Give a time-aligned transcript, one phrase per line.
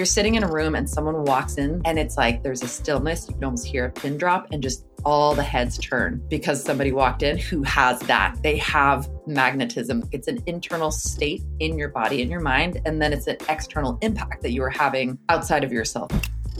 [0.00, 3.28] you're sitting in a room and someone walks in and it's like there's a stillness,
[3.28, 6.90] you can almost hear a pin drop and just all the heads turn because somebody
[6.90, 8.34] walked in who has that.
[8.42, 10.08] They have magnetism.
[10.10, 13.98] It's an internal state in your body and your mind, and then it's an external
[14.00, 16.10] impact that you are having outside of yourself.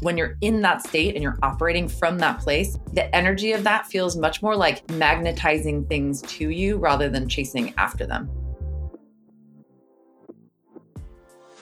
[0.03, 3.87] When you're in that state and you're operating from that place, the energy of that
[3.87, 8.31] feels much more like magnetizing things to you rather than chasing after them.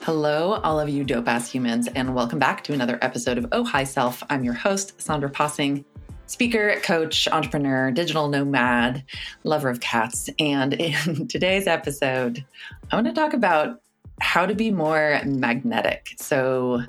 [0.03, 3.65] Hello, all of you dope ass humans, and welcome back to another episode of Oh
[3.65, 4.23] Hi Self.
[4.29, 5.83] I'm your host, Sandra Possing,
[6.25, 9.03] speaker, coach, entrepreneur, digital nomad,
[9.43, 10.29] lover of cats.
[10.39, 12.45] And in today's episode,
[12.89, 13.81] I want to talk about
[14.21, 16.13] how to be more magnetic.
[16.17, 16.81] So,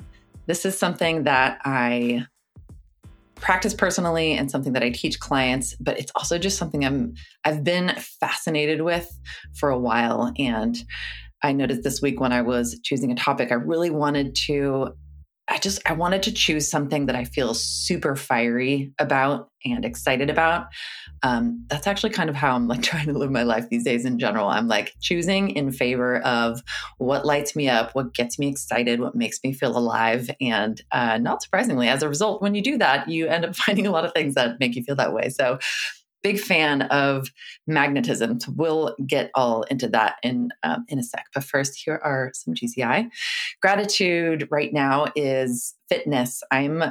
[0.45, 2.25] this is something that I
[3.35, 7.65] practice personally and something that I teach clients, but it's also just something I'm I've
[7.65, 9.19] been fascinated with
[9.53, 10.81] for a while and
[11.43, 14.93] I noticed this week when I was choosing a topic I really wanted to
[15.51, 20.29] I just I wanted to choose something that I feel super fiery about and excited
[20.29, 20.67] about.
[21.23, 24.05] Um, that's actually kind of how I'm like trying to live my life these days
[24.05, 24.47] in general.
[24.47, 26.61] I'm like choosing in favor of
[26.99, 31.17] what lights me up, what gets me excited, what makes me feel alive, and uh,
[31.17, 34.05] not surprisingly, as a result, when you do that, you end up finding a lot
[34.05, 35.27] of things that make you feel that way.
[35.27, 35.59] So
[36.23, 37.29] big fan of
[37.67, 38.39] magnetism.
[38.55, 41.25] We'll get all into that in um, in a sec.
[41.33, 43.09] But first, here are some GCI.
[43.61, 46.41] Gratitude right now is fitness.
[46.51, 46.83] I'm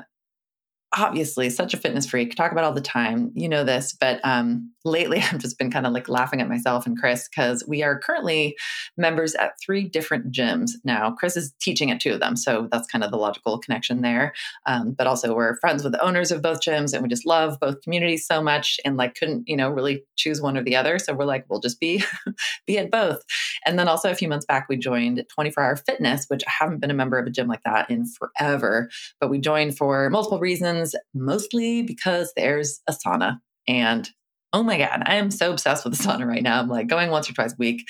[0.97, 4.73] obviously such a fitness freak talk about all the time you know this but um,
[4.85, 7.99] lately i've just been kind of like laughing at myself and chris because we are
[7.99, 8.57] currently
[8.97, 11.11] members at three different gyms now.
[11.11, 14.33] Chris is teaching at two of them so that's kind of the logical connection there
[14.67, 17.59] um, but also we're friends with the owners of both gyms and we just love
[17.61, 20.99] both communities so much and like couldn't you know really choose one or the other
[20.99, 22.03] so we're like we'll just be
[22.67, 23.23] be at both.
[23.65, 26.81] And then also a few months back we joined 24 hour fitness which i haven't
[26.81, 28.89] been a member of a gym like that in forever
[29.21, 30.80] but we joined for multiple reasons
[31.15, 33.41] mostly because there's a sauna.
[33.69, 34.09] And
[34.53, 36.61] oh my God, I am so obsessed with the sauna right now.
[36.61, 37.87] I'm like going once or twice a week,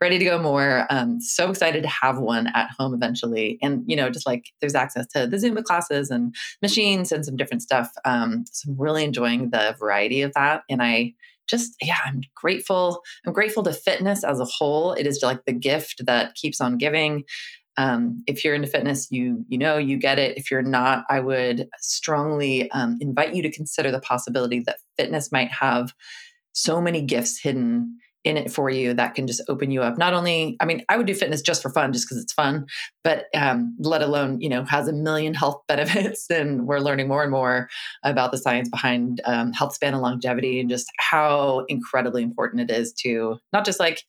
[0.00, 0.86] ready to go more.
[0.90, 3.58] Um, so excited to have one at home eventually.
[3.62, 7.36] And, you know, just like there's access to the Zumba classes and machines and some
[7.36, 7.90] different stuff.
[8.04, 10.62] Um, so I'm really enjoying the variety of that.
[10.68, 11.14] And I,
[11.46, 15.52] just yeah i'm grateful i'm grateful to fitness as a whole it is like the
[15.52, 17.22] gift that keeps on giving
[17.76, 20.36] um, if you're into fitness, you you know you get it.
[20.36, 25.32] If you're not, I would strongly um, invite you to consider the possibility that fitness
[25.32, 25.92] might have
[26.52, 29.98] so many gifts hidden in it for you that can just open you up.
[29.98, 32.66] Not only, I mean, I would do fitness just for fun, just because it's fun,
[33.02, 37.22] but um, let alone you know has a million health benefits, and we're learning more
[37.22, 37.68] and more
[38.02, 42.74] about the science behind um, health span and longevity, and just how incredibly important it
[42.74, 44.02] is to not just like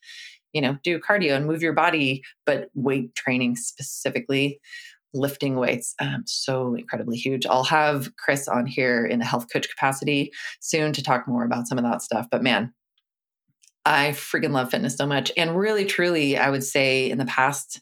[0.56, 4.62] you know, do cardio and move your body, but weight training specifically,
[5.14, 7.46] lifting weights, um, so incredibly huge.
[7.46, 11.68] I'll have Chris on here in a health coach capacity soon to talk more about
[11.68, 12.28] some of that stuff.
[12.32, 12.74] But man,
[13.84, 15.30] I freaking love fitness so much.
[15.36, 17.82] And really, truly, I would say in the past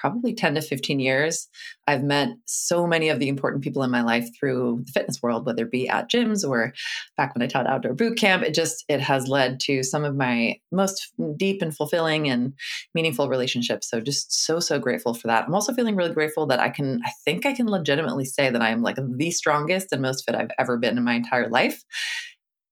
[0.00, 1.48] probably 10 to 15 years,
[1.86, 5.44] I've met so many of the important people in my life through the fitness world,
[5.44, 6.72] whether it be at gyms or
[7.16, 8.42] back when I taught outdoor boot camp.
[8.42, 12.54] It just, it has led to some of my most deep and fulfilling and
[12.94, 13.90] meaningful relationships.
[13.90, 15.44] So just so, so grateful for that.
[15.46, 18.62] I'm also feeling really grateful that I can, I think I can legitimately say that
[18.62, 21.84] I'm like the strongest and most fit I've ever been in my entire life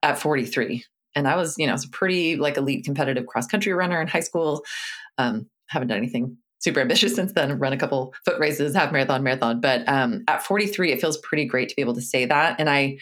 [0.03, 0.85] at 43
[1.15, 4.01] and I was, you know, I was a pretty like elite competitive cross country runner
[4.01, 4.63] in high school.
[5.19, 9.23] Um, haven't done anything super ambitious since then, run a couple foot races, half marathon,
[9.23, 9.61] marathon.
[9.61, 12.57] But um, at 43, it feels pretty great to be able to say that.
[12.59, 12.99] And I,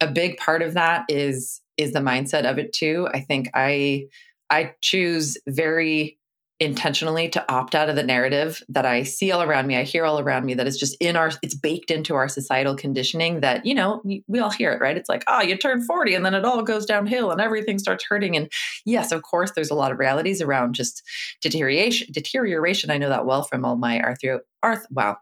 [0.00, 3.08] a big part of that is is the mindset of it too.
[3.12, 4.06] I think I
[4.50, 6.18] I choose very
[6.60, 10.04] intentionally to opt out of the narrative that I see all around me, I hear
[10.04, 13.64] all around me that is just in our, it's baked into our societal conditioning that,
[13.64, 14.96] you know, we all hear it, right?
[14.96, 18.04] It's like, oh, you turn 40 and then it all goes downhill and everything starts
[18.06, 18.36] hurting.
[18.36, 18.52] And
[18.84, 21.02] yes, of course, there's a lot of realities around just
[21.40, 22.90] deterioration, deterioration.
[22.90, 25.16] I know that well from all my arthro, arth, wow.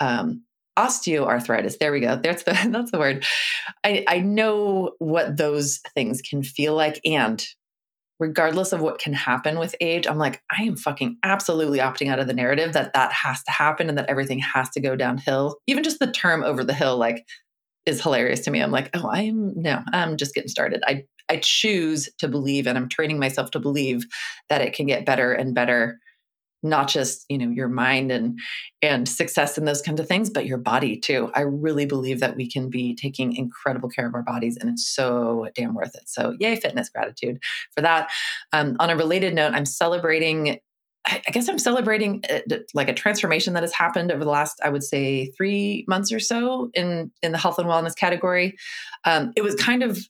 [0.00, 0.42] Um,
[0.78, 1.78] osteoarthritis.
[1.78, 2.16] There we go.
[2.16, 3.24] That's the that's the word.
[3.84, 7.44] I, I know what those things can feel like, and
[8.18, 12.18] regardless of what can happen with age, I'm like, I am fucking absolutely opting out
[12.18, 15.58] of the narrative that that has to happen and that everything has to go downhill.
[15.66, 17.24] Even just the term over the hill, like,
[17.86, 18.60] is hilarious to me.
[18.60, 20.82] I'm like, oh, I'm no, I'm just getting started.
[20.86, 24.06] I I choose to believe, and I'm training myself to believe
[24.48, 25.98] that it can get better and better
[26.62, 28.38] not just you know your mind and
[28.82, 31.30] and success and those kinds of things but your body too.
[31.34, 34.88] I really believe that we can be taking incredible care of our bodies and it's
[34.88, 36.08] so damn worth it.
[36.08, 37.40] So yay fitness gratitude
[37.74, 38.10] for that.
[38.52, 40.58] Um, on a related note i'm celebrating
[41.06, 44.68] I guess I'm celebrating uh, like a transformation that has happened over the last, I
[44.68, 48.56] would say, three months or so in in the health and wellness category.
[49.04, 50.06] Um, it was kind of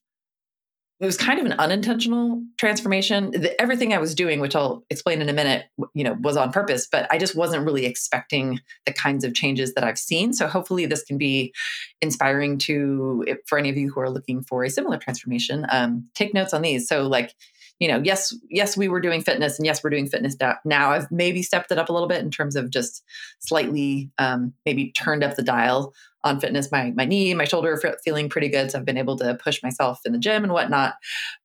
[1.01, 3.31] it was kind of an unintentional transformation.
[3.31, 6.51] The, everything I was doing, which I'll explain in a minute, you know, was on
[6.51, 10.33] purpose, but I just wasn't really expecting the kinds of changes that I've seen.
[10.33, 11.55] So hopefully this can be
[12.01, 15.67] inspiring to for any of you who are looking for a similar transformation.
[15.71, 16.89] Um, take notes on these.
[16.89, 17.33] So like
[17.79, 20.91] you know, yes, yes, we were doing fitness, and yes, we're doing fitness now.
[20.91, 23.05] I've maybe stepped it up a little bit in terms of just
[23.39, 25.95] slightly, um, maybe turned up the dial
[26.25, 26.73] on fitness.
[26.73, 29.63] My my knee, my shoulder are feeling pretty good, so I've been able to push
[29.63, 30.95] myself in the gym and whatnot.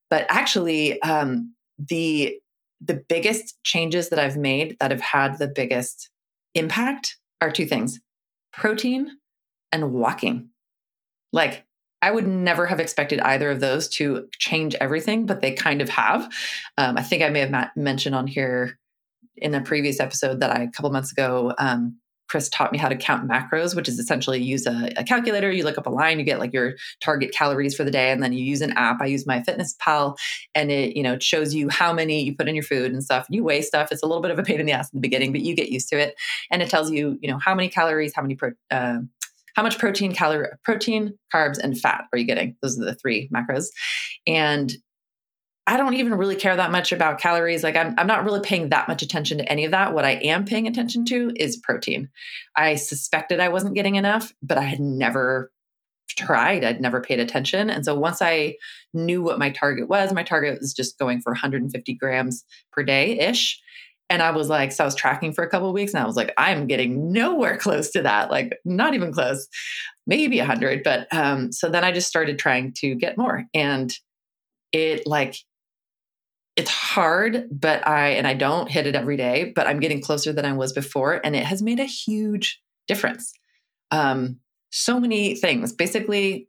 [0.10, 2.38] But actually, um, the
[2.82, 6.10] the biggest changes that I've made that have had the biggest
[6.56, 8.00] impact are two things:
[8.52, 9.12] protein
[9.72, 10.50] and walking.
[11.32, 11.66] Like
[12.04, 15.88] I would never have expected either of those to change everything, but they kind of
[15.88, 16.24] have.
[16.78, 18.78] Um, I think I may have mentioned on here
[19.38, 21.98] in a previous episode that I a couple months ago, um,
[22.28, 25.50] Chris taught me how to count macros, which is essentially use a, a, calculator.
[25.50, 28.22] You look up a line, you get like your target calories for the day, and
[28.22, 29.02] then you use an app.
[29.02, 30.18] I use MyFitnessPal,
[30.56, 33.28] and it you know shows you how many you put in your food and stuff.
[33.30, 33.94] You weigh stuff.
[33.94, 35.56] It's a little bit of a pain in the ass in the beginning, but you
[35.56, 36.16] get used to it,
[36.52, 39.00] and it tells you you know how many calories, how many pro, uh,
[39.54, 42.56] how much protein, calorie, protein, carbs, and fat are you getting?
[42.62, 43.68] Those are the three macros.
[44.28, 44.74] And
[45.66, 47.64] I don't even really care that much about calories.
[47.64, 49.94] Like I'm, I'm not really paying that much attention to any of that.
[49.94, 52.10] What I am paying attention to is protein.
[52.58, 55.52] I suspected I wasn't getting enough, but I had never
[56.10, 56.64] tried.
[56.64, 57.70] I'd never paid attention.
[57.70, 58.56] And so once I
[58.94, 63.18] knew what my target was, my target was just going for 150 grams per day
[63.20, 63.62] ish.
[64.14, 66.16] And I was like, so I was tracking for a couple weeks and I was
[66.16, 69.48] like, I'm getting nowhere close to that, like not even close,
[70.06, 70.84] maybe 100.
[70.84, 73.46] But um, so then I just started trying to get more.
[73.56, 73.92] And
[74.72, 75.36] it like,
[76.56, 80.32] it's hard, but I, and I don't hit it every day, but I'm getting closer
[80.32, 81.20] than I was before.
[81.24, 83.34] And it has made a huge difference.
[83.90, 85.74] Um, so many things.
[85.74, 86.48] Basically,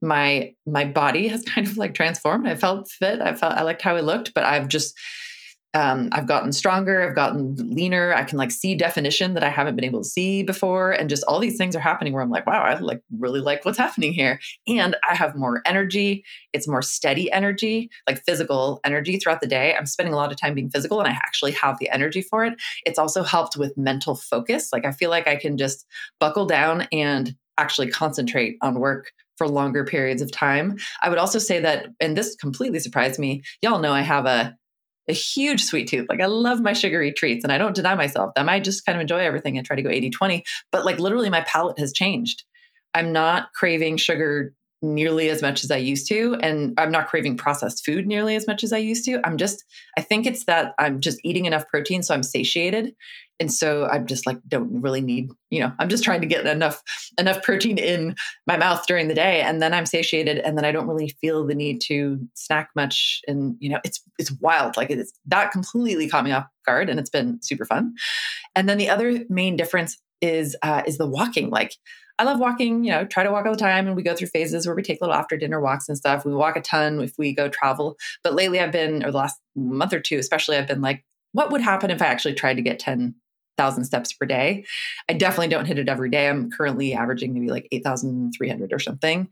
[0.00, 2.46] my my body has kind of like transformed.
[2.46, 3.20] I felt fit.
[3.20, 4.94] I felt I liked how I looked, but I've just
[5.76, 8.14] um, I've gotten stronger, I've gotten leaner.
[8.14, 11.22] I can like see definition that I haven't been able to see before, and just
[11.24, 14.14] all these things are happening where I'm like, wow, I like really like what's happening
[14.14, 16.24] here, and I have more energy.
[16.54, 19.74] It's more steady energy, like physical energy throughout the day.
[19.78, 22.46] I'm spending a lot of time being physical, and I actually have the energy for
[22.46, 22.54] it.
[22.86, 24.70] It's also helped with mental focus.
[24.72, 25.84] Like I feel like I can just
[26.18, 30.78] buckle down and actually concentrate on work for longer periods of time.
[31.02, 33.42] I would also say that, and this completely surprised me.
[33.60, 34.56] Y'all know I have a
[35.08, 36.06] a huge sweet tooth.
[36.08, 38.48] Like I love my sugary treats and I don't deny myself them.
[38.48, 40.44] I just kind of enjoy everything and try to go 80 20.
[40.72, 42.44] But like literally my palate has changed.
[42.94, 46.36] I'm not craving sugar nearly as much as I used to.
[46.42, 49.20] And I'm not craving processed food nearly as much as I used to.
[49.24, 49.64] I'm just,
[49.96, 52.02] I think it's that I'm just eating enough protein.
[52.02, 52.94] So I'm satiated
[53.40, 56.46] and so i'm just like don't really need you know i'm just trying to get
[56.46, 56.82] enough
[57.18, 58.14] enough protein in
[58.46, 61.46] my mouth during the day and then i'm satiated and then i don't really feel
[61.46, 66.08] the need to snack much and you know it's it's wild like it's that completely
[66.08, 67.94] caught me off guard and it's been super fun
[68.54, 71.74] and then the other main difference is uh, is the walking like
[72.18, 73.86] I love walking, you know, try to walk all the time.
[73.86, 76.24] And we go through phases where we take little after dinner walks and stuff.
[76.24, 77.98] We walk a ton if we go travel.
[78.24, 81.52] But lately I've been, or the last month or two, especially, I've been like, what
[81.52, 83.14] would happen if I actually tried to get 10
[83.56, 84.64] thousand steps per day.
[85.08, 86.28] I definitely don't hit it every day.
[86.28, 89.28] I'm currently averaging maybe like 8,300 or something.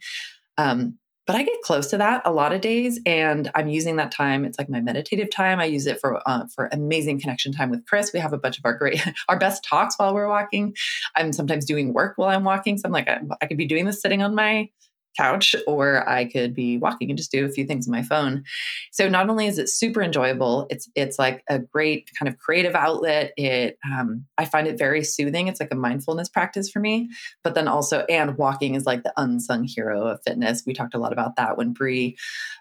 [0.58, 4.12] Um, but I get close to that a lot of days, and I'm using that
[4.12, 4.44] time.
[4.44, 5.58] It's like my meditative time.
[5.58, 8.12] I use it for uh, for amazing connection time with Chris.
[8.12, 10.74] We have a bunch of our great, our best talks while we're walking.
[11.16, 13.86] I'm sometimes doing work while I'm walking, so I'm like, I, I could be doing
[13.86, 14.68] this sitting on my
[15.16, 18.44] couch or I could be walking and just do a few things on my phone.
[18.92, 22.74] So not only is it super enjoyable, it's it's like a great kind of creative
[22.74, 23.32] outlet.
[23.36, 25.48] It um, I find it very soothing.
[25.48, 27.08] It's like a mindfulness practice for me.
[27.42, 30.62] But then also, and walking is like the unsung hero of fitness.
[30.66, 32.16] We talked a lot about that when Brie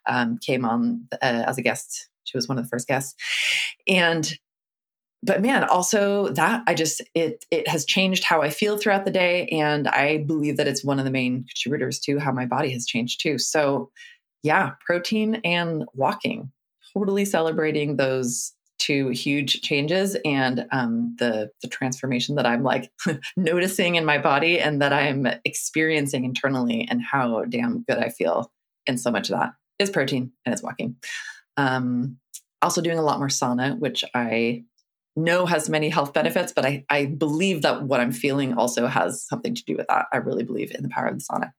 [0.08, 2.10] um, came on uh, as a guest.
[2.26, 3.16] She was one of the first guests,
[3.88, 4.32] and
[5.24, 9.12] but man also that i just it it has changed how i feel throughout the
[9.12, 12.72] day and i believe that it's one of the main contributors to how my body
[12.72, 13.38] has changed too.
[13.38, 13.90] So
[14.44, 16.52] yeah protein and walking
[16.94, 22.92] totally celebrating those two huge changes and um, the the transformation that i'm like
[23.38, 28.52] noticing in my body and that i'm experiencing internally and how damn good i feel.
[28.86, 30.98] And so much of that is protein and it's walking.
[31.56, 32.18] Um,
[32.62, 34.64] also doing a lot more sauna which i
[35.16, 39.26] know has many health benefits, but I, I believe that what I'm feeling also has
[39.28, 40.08] something to do with that.
[40.12, 41.52] I really believe in the power of the sauna.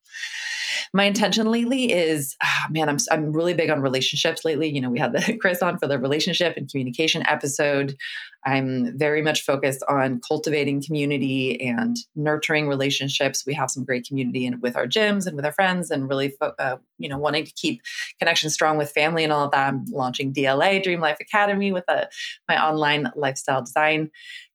[0.92, 4.68] My intention lately is, oh, man, I'm I'm really big on relationships lately.
[4.68, 7.96] You know, we had the Chris on for the relationship and communication episode.
[8.44, 13.44] I'm very much focused on cultivating community and nurturing relationships.
[13.46, 16.28] We have some great community in, with our gyms and with our friends, and really,
[16.28, 17.82] fo- uh, you know, wanting to keep
[18.18, 19.68] connection strong with family and all of that.
[19.68, 22.08] I'm launching DLA Dream Life Academy with a,
[22.48, 24.10] my online lifestyle design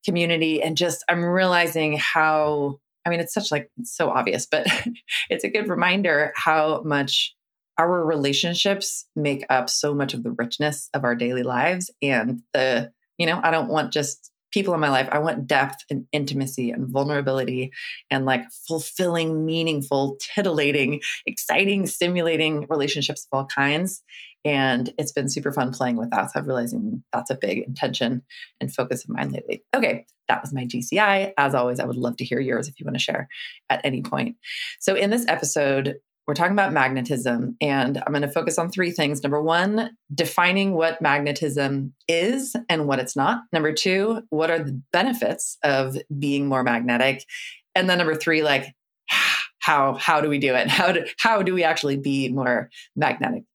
[0.05, 4.67] community, and just I'm realizing how I mean, it's such like it's so obvious, but
[5.29, 7.35] it's a good reminder how much
[7.79, 12.91] our relationships make up so much of the richness of our daily lives and the
[13.17, 16.71] you know i don't want just people in my life i want depth and intimacy
[16.71, 17.71] and vulnerability
[18.09, 24.03] and like fulfilling meaningful titillating exciting stimulating relationships of all kinds
[24.45, 26.31] and it's been super fun playing with that.
[26.31, 28.21] So I'm realizing that's a big intention
[28.61, 29.63] and focus of mine lately.
[29.75, 31.33] Okay, that was my GCI.
[31.37, 33.27] As always, I would love to hear yours if you want to share
[33.69, 34.37] at any point.
[34.79, 35.95] So in this episode,
[36.29, 39.23] we're talking about magnetism, and I'm going to focus on three things.
[39.23, 43.41] Number one, defining what magnetism is and what it's not.
[43.51, 47.25] Number two, what are the benefits of being more magnetic?
[47.73, 48.75] And then number three, like
[49.57, 50.67] how how do we do it?
[50.69, 53.45] How do how do we actually be more magnetic?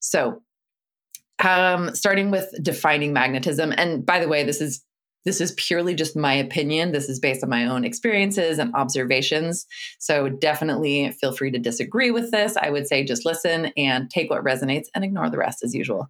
[0.00, 0.42] So,
[1.42, 4.84] um, starting with defining magnetism, and by the way, this is
[5.24, 6.92] this is purely just my opinion.
[6.92, 9.66] This is based on my own experiences and observations.
[9.98, 12.56] So definitely feel free to disagree with this.
[12.56, 16.08] I would say just listen and take what resonates and ignore the rest as usual.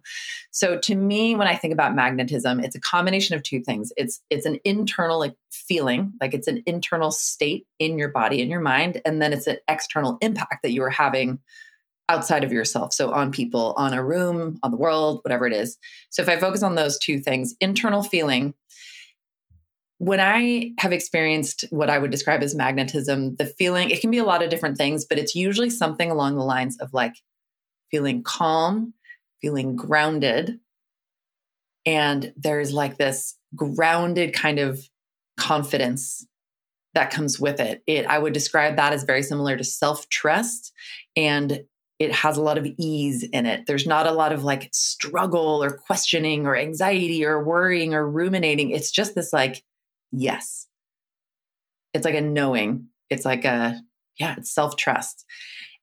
[0.51, 3.91] So to me when I think about magnetism, it's a combination of two things.
[3.97, 8.49] It's it's an internal like feeling, like it's an internal state in your body and
[8.49, 11.39] your mind and then it's an external impact that you are having
[12.09, 12.93] outside of yourself.
[12.93, 15.77] So on people, on a room, on the world, whatever it is.
[16.09, 18.53] So if I focus on those two things, internal feeling,
[20.03, 24.17] when I have experienced what I would describe as magnetism, the feeling, it can be
[24.17, 27.13] a lot of different things, but it's usually something along the lines of like
[27.89, 28.93] feeling calm,
[29.41, 30.59] feeling grounded.
[31.85, 34.81] And there's like this grounded kind of
[35.37, 36.27] confidence
[36.95, 37.81] that comes with it.
[37.87, 40.73] It I would describe that as very similar to self-trust
[41.15, 41.63] and
[41.97, 43.67] it has a lot of ease in it.
[43.67, 48.71] There's not a lot of like struggle or questioning or anxiety or worrying or ruminating.
[48.71, 49.63] It's just this like,
[50.13, 50.67] yes.
[51.93, 52.87] It's like a knowing.
[53.09, 53.81] It's like a,
[54.19, 55.25] yeah, it's self trust.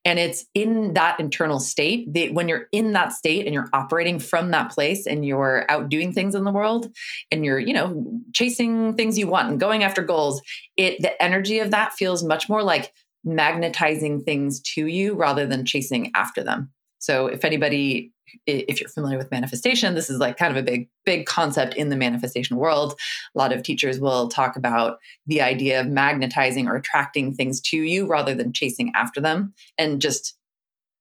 [0.03, 4.17] And it's in that internal state that when you're in that state and you're operating
[4.17, 6.89] from that place and you're out doing things in the world
[7.31, 10.41] and you're, you know, chasing things you want and going after goals,
[10.75, 12.91] it the energy of that feels much more like
[13.23, 16.71] magnetizing things to you rather than chasing after them.
[17.01, 18.13] So if anybody
[18.47, 21.89] if you're familiar with manifestation, this is like kind of a big, big concept in
[21.89, 22.97] the manifestation world.
[23.35, 27.77] A lot of teachers will talk about the idea of magnetizing or attracting things to
[27.77, 29.53] you rather than chasing after them.
[29.77, 30.37] And just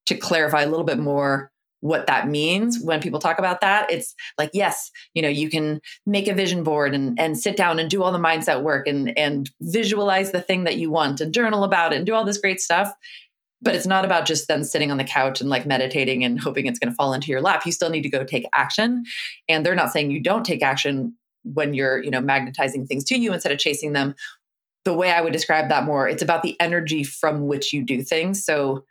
[0.07, 1.53] to clarify a little bit more
[1.83, 5.81] what that means when people talk about that it's like yes you know you can
[6.05, 9.17] make a vision board and and sit down and do all the mindset work and
[9.19, 12.37] and visualize the thing that you want and journal about it and do all this
[12.37, 12.93] great stuff
[13.63, 16.67] but it's not about just then sitting on the couch and like meditating and hoping
[16.67, 19.05] it's going to fall into your lap you still need to go take action
[19.49, 23.19] and they're not saying you don't take action when you're you know magnetizing things to
[23.19, 24.15] you instead of chasing them
[24.85, 28.03] the way i would describe that more it's about the energy from which you do
[28.03, 28.85] things so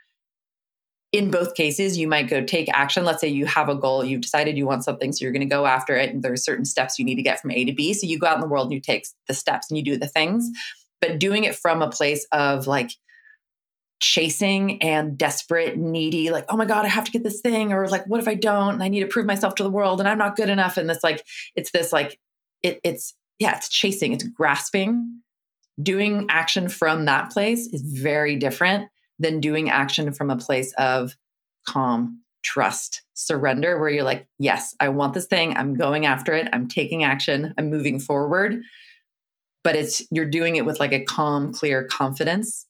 [1.11, 3.03] in both cases, you might go take action.
[3.03, 5.47] Let's say you have a goal, you've decided you want something, so you're going to
[5.47, 6.11] go after it.
[6.11, 7.93] And there's certain steps you need to get from A to B.
[7.93, 9.97] So you go out in the world and you take the steps and you do
[9.97, 10.47] the things,
[11.01, 12.91] but doing it from a place of like
[13.99, 17.73] chasing and desperate, needy, like, oh my God, I have to get this thing.
[17.73, 18.75] Or like, what if I don't?
[18.75, 20.77] And I need to prove myself to the world and I'm not good enough.
[20.77, 21.25] And this like,
[21.55, 22.19] it's this like,
[22.63, 25.21] it, it's, yeah, it's chasing, it's grasping.
[25.81, 31.15] Doing action from that place is very different than doing action from a place of
[31.67, 35.55] calm, trust, surrender, where you're like, yes, I want this thing.
[35.55, 36.47] I'm going after it.
[36.53, 37.53] I'm taking action.
[37.57, 38.61] I'm moving forward.
[39.63, 42.65] But it's, you're doing it with like a calm, clear confidence.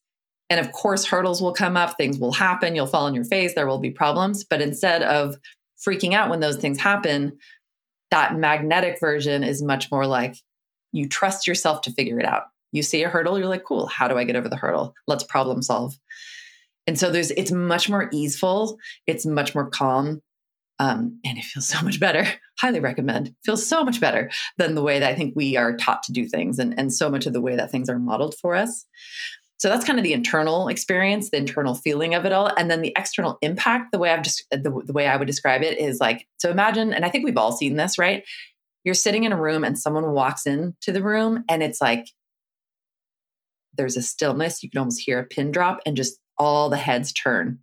[0.50, 3.54] And of course, hurdles will come up, things will happen, you'll fall on your face,
[3.54, 4.44] there will be problems.
[4.44, 5.36] But instead of
[5.86, 7.38] freaking out when those things happen,
[8.12, 10.36] that magnetic version is much more like
[10.92, 12.44] you trust yourself to figure it out.
[12.72, 14.94] You see a hurdle, you're like, cool, how do I get over the hurdle?
[15.08, 15.94] Let's problem solve.
[16.88, 20.22] And so there's it's much more easeful, it's much more calm.
[20.82, 22.26] Um, and it feels so much better.
[22.60, 23.36] Highly recommend.
[23.44, 26.26] Feels so much better than the way that I think we are taught to do
[26.26, 28.86] things and, and so much of the way that things are modeled for us.
[29.60, 32.50] So that's kind of the internal experience, the internal feeling of it all.
[32.58, 35.62] And then the external impact, the way I've just the, the way I would describe
[35.64, 38.24] it is like, so imagine, and I think we've all seen this, right?
[38.84, 42.08] you're sitting in a room and someone walks into the room and it's like
[43.76, 44.64] there's a stillness.
[44.64, 47.60] You can almost hear a pin drop and just all the heads turn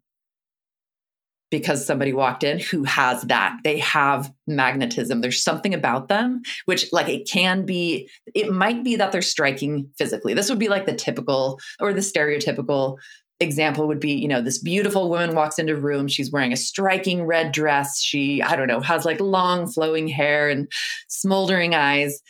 [1.59, 3.57] because somebody walked in who has that.
[3.65, 5.21] They have magnetism.
[5.21, 9.89] There's something about them, which, like, it can be, it might be that they're striking
[9.97, 10.35] physically.
[10.35, 12.99] This would be like the typical or the stereotypical
[13.39, 16.57] example would be you know this beautiful woman walks into a room she's wearing a
[16.57, 20.73] striking red dress she i don't know has like long flowing hair and
[21.09, 22.23] smoldering eyes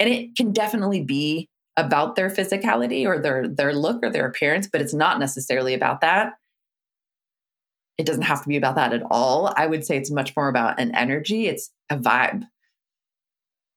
[0.00, 4.66] and it can definitely be about their physicality or their their look or their appearance
[4.66, 6.32] but it's not necessarily about that
[7.98, 9.52] it doesn't have to be about that at all.
[9.56, 12.44] I would say it's much more about an energy, it's a vibe.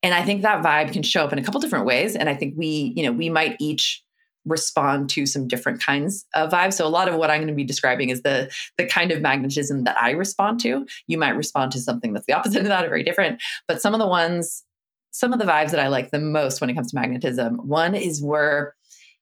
[0.04, 2.16] And I think that vibe can show up in a couple different ways.
[2.16, 4.04] And I think we, you know, we might each
[4.46, 6.74] respond to some different kinds of vibes.
[6.74, 9.22] So a lot of what I'm going to be describing is the the kind of
[9.22, 10.86] magnetism that I respond to.
[11.08, 13.42] You might respond to something that's the opposite of that or very different.
[13.68, 14.64] But some of the ones,
[15.12, 17.94] some of the vibes that I like the most when it comes to magnetism, one
[17.94, 18.76] is where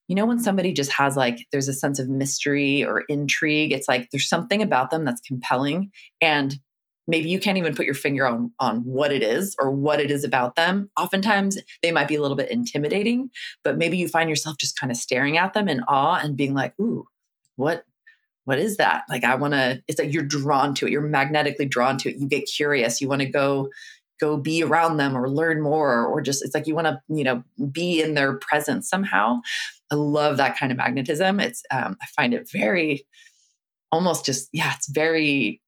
[0.07, 3.87] you know when somebody just has like there's a sense of mystery or intrigue it's
[3.87, 6.59] like there's something about them that's compelling and
[7.07, 10.11] maybe you can't even put your finger on on what it is or what it
[10.11, 10.89] is about them.
[10.99, 13.29] Oftentimes they might be a little bit intimidating
[13.63, 16.53] but maybe you find yourself just kind of staring at them in awe and being
[16.53, 17.05] like ooh
[17.55, 17.83] what
[18.45, 19.03] what is that?
[19.09, 22.17] Like i want to it's like you're drawn to it you're magnetically drawn to it.
[22.17, 23.69] You get curious you want to go
[24.19, 27.23] go be around them or learn more or just it's like you want to you
[27.23, 29.39] know be in their presence somehow.
[29.91, 31.39] I love that kind of magnetism.
[31.39, 33.05] It's um, i find it very
[33.91, 35.61] almost just yeah it's very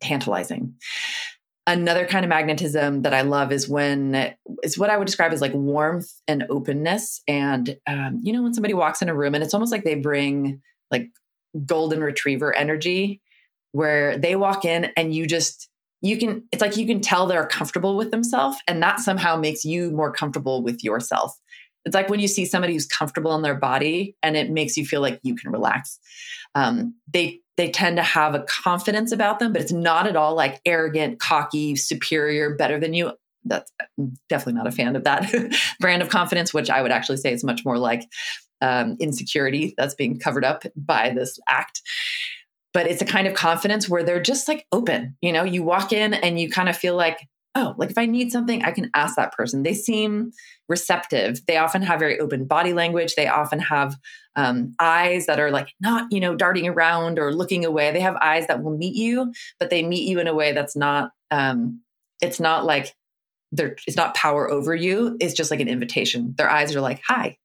[0.00, 0.74] tantalizing.
[1.66, 5.40] Another kind of magnetism that i love is when is what i would describe as
[5.40, 7.22] like warmth and openness.
[7.28, 9.94] And um, you know when somebody walks in a room and it's almost like they
[9.94, 11.08] bring like
[11.66, 13.20] golden retriever energy
[13.72, 15.68] where they walk in and you just
[16.02, 19.64] you can it's like you can tell they're comfortable with themselves and that somehow makes
[19.64, 21.38] you more comfortable with yourself.
[21.84, 24.84] It's like when you see somebody who's comfortable in their body and it makes you
[24.84, 25.98] feel like you can relax.
[26.54, 30.34] Um, they they tend to have a confidence about them but it's not at all
[30.34, 33.12] like arrogant cocky superior better than you.
[33.44, 33.70] That's
[34.28, 35.32] definitely not a fan of that
[35.80, 38.02] brand of confidence which i would actually say is much more like
[38.60, 41.80] um, insecurity that's being covered up by this act
[42.72, 45.16] but it's a kind of confidence where they're just like open.
[45.20, 48.06] You know, you walk in and you kind of feel like, oh, like if I
[48.06, 49.64] need something, I can ask that person.
[49.64, 50.30] They seem
[50.68, 51.44] receptive.
[51.46, 53.16] They often have very open body language.
[53.16, 53.96] They often have
[54.36, 57.90] um, eyes that are like not, you know, darting around or looking away.
[57.90, 60.76] They have eyes that will meet you, but they meet you in a way that's
[60.76, 61.80] not, um,
[62.22, 62.94] it's not like,
[63.50, 65.16] they're, it's not power over you.
[65.20, 66.34] It's just like an invitation.
[66.38, 67.36] Their eyes are like, hi.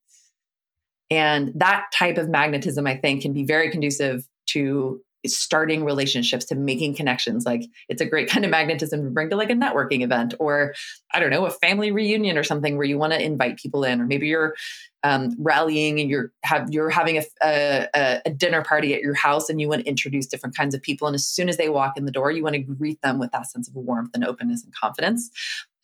[1.09, 6.55] And that type of magnetism, I think, can be very conducive to starting relationships to
[6.55, 10.01] making connections like it's a great kind of magnetism to bring to like a networking
[10.01, 10.73] event or
[11.13, 14.01] i don't know a family reunion or something where you want to invite people in
[14.01, 14.55] or maybe you're
[15.03, 19.49] um, rallying and you're have you're having a, a, a dinner party at your house
[19.49, 21.95] and you want to introduce different kinds of people and as soon as they walk
[21.95, 24.63] in the door you want to greet them with that sense of warmth and openness
[24.63, 25.29] and confidence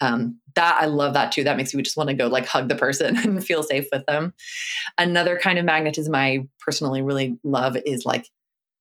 [0.01, 1.43] um, that I love that too.
[1.43, 4.05] That makes you just want to go like hug the person and feel safe with
[4.07, 4.33] them.
[4.97, 8.27] Another kind of magnetism I personally really love is like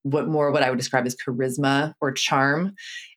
[0.02, 2.74] what more what I would describe as charisma or charm.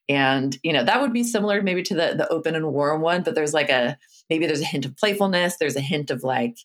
[0.09, 3.23] And, you know, that would be similar maybe to the the open and warm one,
[3.23, 3.97] but there's like a
[4.29, 6.57] maybe there's a hint of playfulness, there's a hint of like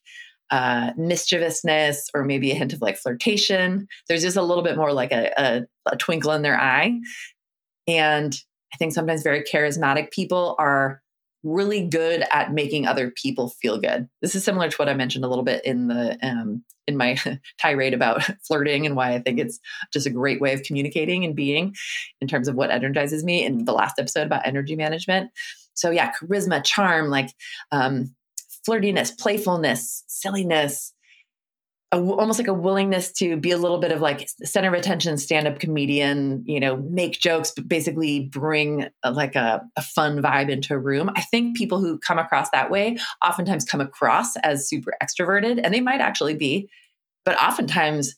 [0.51, 3.87] uh, mischievousness or maybe a hint of like flirtation.
[4.09, 6.99] There's just a little bit more like a, a, a twinkle in their eye.
[7.87, 8.35] And
[8.73, 11.03] I think sometimes very charismatic people are
[11.43, 14.09] really good at making other people feel good.
[14.23, 17.17] This is similar to what I mentioned a little bit in the um, in my
[17.61, 19.61] tirade about flirting and why I think it's
[19.93, 21.75] just a great way of communicating and being
[22.21, 25.31] in terms of what energizes me in the last episode about energy management.
[25.75, 27.31] So yeah, charisma, charm, like
[27.71, 28.15] um,
[28.69, 30.93] flirtiness, playfulness, silliness,
[31.93, 35.17] a, almost like a willingness to be a little bit of like center of attention
[35.17, 40.51] stand-up comedian you know make jokes but basically bring a, like a, a, fun vibe
[40.51, 41.11] into a room.
[41.17, 45.73] I think people who come across that way oftentimes come across as super extroverted and
[45.73, 46.69] they might actually be
[47.25, 48.17] but oftentimes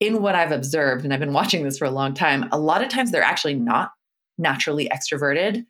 [0.00, 2.82] in what i've observed and i've been watching this for a long time a lot
[2.82, 3.92] of times they're actually not
[4.38, 5.64] naturally extroverted.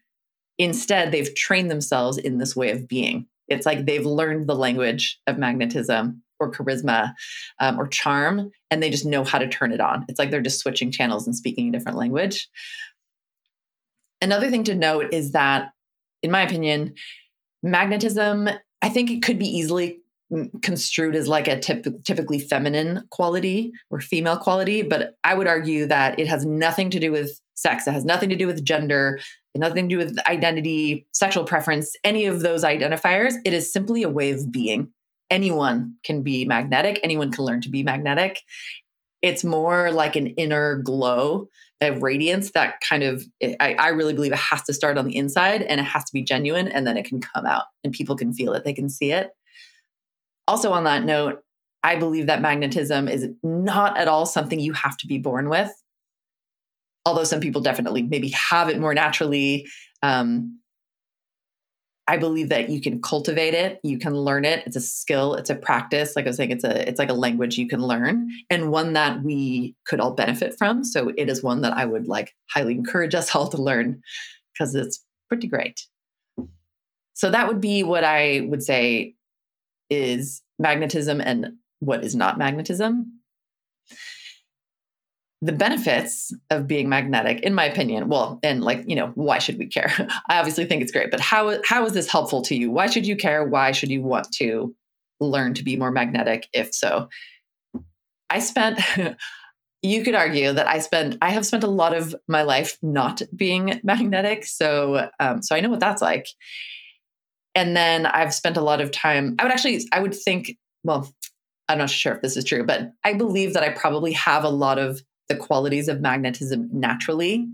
[0.58, 3.26] Instead they've trained themselves in this way of being.
[3.48, 7.12] It's like they've learned the language of magnetism or charisma
[7.60, 10.04] um, or charm, and they just know how to turn it on.
[10.08, 12.48] It's like they're just switching channels and speaking a different language.
[14.20, 15.70] Another thing to note is that,
[16.22, 16.94] in my opinion,
[17.62, 18.48] magnetism,
[18.82, 19.98] I think it could be easily
[20.62, 25.86] construed as like a typ- typically feminine quality or female quality, but I would argue
[25.86, 27.86] that it has nothing to do with sex.
[27.86, 29.20] It has nothing to do with gender,
[29.54, 33.34] nothing to do with identity, sexual preference, any of those identifiers.
[33.44, 34.90] It is simply a way of being.
[35.32, 38.42] Anyone can be magnetic, anyone can learn to be magnetic.
[39.22, 41.48] It's more like an inner glow,
[41.80, 45.16] a radiance that kind of, I, I really believe it has to start on the
[45.16, 48.14] inside and it has to be genuine and then it can come out and people
[48.14, 49.30] can feel it, they can see it.
[50.46, 51.42] Also, on that note,
[51.82, 55.72] I believe that magnetism is not at all something you have to be born with.
[57.06, 59.66] Although some people definitely maybe have it more naturally.
[60.02, 60.60] Um,
[62.08, 64.66] I believe that you can cultivate it, you can learn it.
[64.66, 66.16] It's a skill, it's a practice.
[66.16, 68.94] Like I was saying, it's a it's like a language you can learn and one
[68.94, 70.84] that we could all benefit from.
[70.84, 74.02] So it is one that I would like highly encourage us all to learn
[74.52, 75.86] because it's pretty great.
[77.14, 79.14] So that would be what I would say
[79.88, 83.20] is magnetism and what is not magnetism.
[85.44, 89.58] The benefits of being magnetic, in my opinion, well, and like, you know, why should
[89.58, 89.92] we care?
[90.28, 92.70] I obviously think it's great, but how, how is this helpful to you?
[92.70, 93.44] Why should you care?
[93.44, 94.74] Why should you want to
[95.20, 97.08] learn to be more magnetic, if so?
[98.30, 98.80] I spent,
[99.82, 103.20] you could argue that I spent, I have spent a lot of my life not
[103.34, 104.46] being magnetic.
[104.46, 106.26] So, um, so I know what that's like.
[107.54, 111.12] And then I've spent a lot of time, I would actually, I would think, well,
[111.68, 114.48] I'm not sure if this is true, but I believe that I probably have a
[114.48, 117.48] lot of the qualities of magnetism naturally.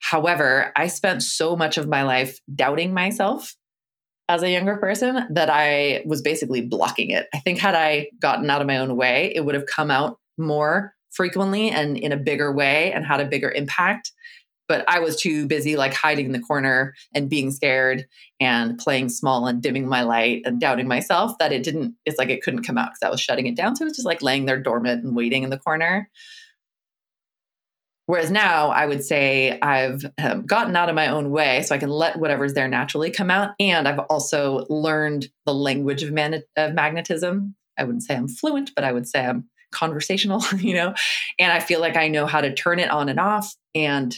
[0.00, 3.54] However, I spent so much of my life doubting myself
[4.28, 7.28] as a younger person that I was basically blocking it.
[7.34, 10.18] I think had I gotten out of my own way, it would have come out
[10.38, 14.12] more frequently and in a bigger way and had a bigger impact
[14.72, 18.06] but I was too busy like hiding in the corner and being scared
[18.40, 22.30] and playing small and dimming my light and doubting myself that it didn't, it's like
[22.30, 23.76] it couldn't come out because I was shutting it down.
[23.76, 26.08] So it was just like laying there dormant and waiting in the corner.
[28.12, 31.78] Whereas now I would say I've um, gotten out of my own way so I
[31.78, 33.52] can let whatever's there naturally come out.
[33.58, 37.54] And I've also learned the language of, man- of magnetism.
[37.78, 40.92] I wouldn't say I'm fluent, but I would say I'm conversational, you know,
[41.38, 44.14] and I feel like I know how to turn it on and off and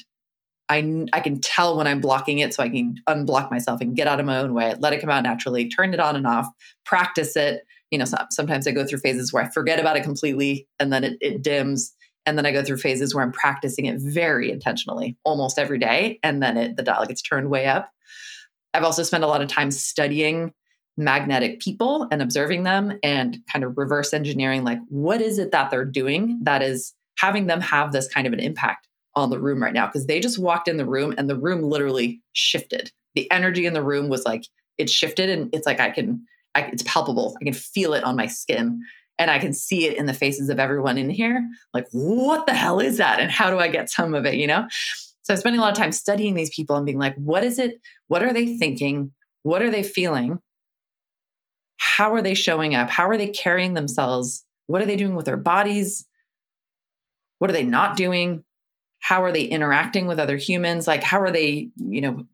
[0.68, 4.08] I, I can tell when I'm blocking it so I can unblock myself and get
[4.08, 6.48] out of my own way, let it come out naturally, turn it on and off,
[6.84, 7.62] practice it.
[7.92, 11.04] You know, sometimes I go through phases where I forget about it completely and then
[11.04, 11.94] it, it dims.
[12.26, 16.18] And then I go through phases where I'm practicing it very intentionally almost every day.
[16.22, 17.90] And then it, the dial gets turned way up.
[18.72, 20.52] I've also spent a lot of time studying
[20.96, 25.70] magnetic people and observing them and kind of reverse engineering like, what is it that
[25.70, 28.88] they're doing that is having them have this kind of an impact?
[29.16, 31.62] on the room right now because they just walked in the room and the room
[31.62, 32.90] literally shifted.
[33.14, 34.44] The energy in the room was like
[34.78, 37.36] it shifted and it's like I can I, it's palpable.
[37.40, 38.82] I can feel it on my skin
[39.18, 41.48] and I can see it in the faces of everyone in here.
[41.72, 44.46] Like what the hell is that and how do I get some of it, you
[44.46, 44.66] know?
[45.22, 47.58] So I'm spending a lot of time studying these people and being like what is
[47.58, 47.80] it?
[48.08, 49.12] What are they thinking?
[49.42, 50.38] What are they feeling?
[51.76, 52.90] How are they showing up?
[52.90, 54.44] How are they carrying themselves?
[54.66, 56.06] What are they doing with their bodies?
[57.38, 58.44] What are they not doing?
[59.04, 62.24] how are they interacting with other humans like how are they you know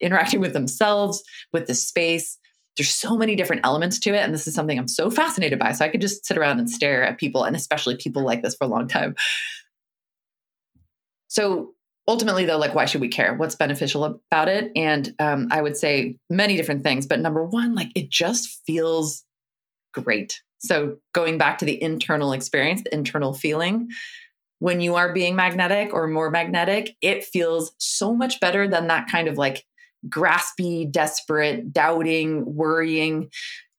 [0.00, 2.38] interacting with themselves with the space
[2.76, 5.72] there's so many different elements to it and this is something i'm so fascinated by
[5.72, 8.54] so i could just sit around and stare at people and especially people like this
[8.54, 9.14] for a long time.
[11.28, 11.74] So
[12.08, 13.34] ultimately though like why should we care?
[13.34, 14.72] What's beneficial about it?
[14.76, 19.24] And um, i would say many different things but number one like it just feels
[19.92, 20.40] great.
[20.60, 23.88] So going back to the internal experience the internal feeling
[24.60, 29.08] when you are being magnetic or more magnetic, it feels so much better than that
[29.10, 29.64] kind of like
[30.08, 33.30] graspy, desperate, doubting, worrying,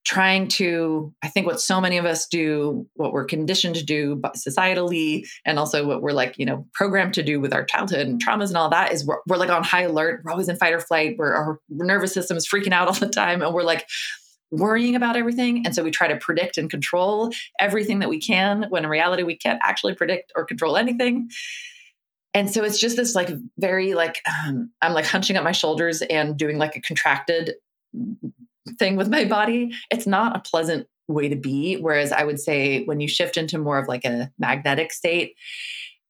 [0.03, 4.19] trying to, I think what so many of us do, what we're conditioned to do
[4.35, 8.23] societally, and also what we're like, you know, programmed to do with our childhood and
[8.23, 10.21] traumas and all that is we're, we're like on high alert.
[10.23, 11.17] We're always in fight or flight.
[11.17, 13.41] Where our nervous system is freaking out all the time.
[13.41, 13.85] And we're like,
[14.51, 15.65] worrying about everything.
[15.65, 19.23] And so we try to predict and control everything that we can when in reality
[19.23, 21.29] we can't actually predict or control anything.
[22.33, 26.01] And so it's just this like very like um, I'm like hunching up my shoulders
[26.01, 27.55] and doing like a contracted
[28.79, 29.71] thing with my body.
[29.89, 31.75] It's not a pleasant way to be.
[31.75, 35.35] Whereas I would say when you shift into more of like a magnetic state,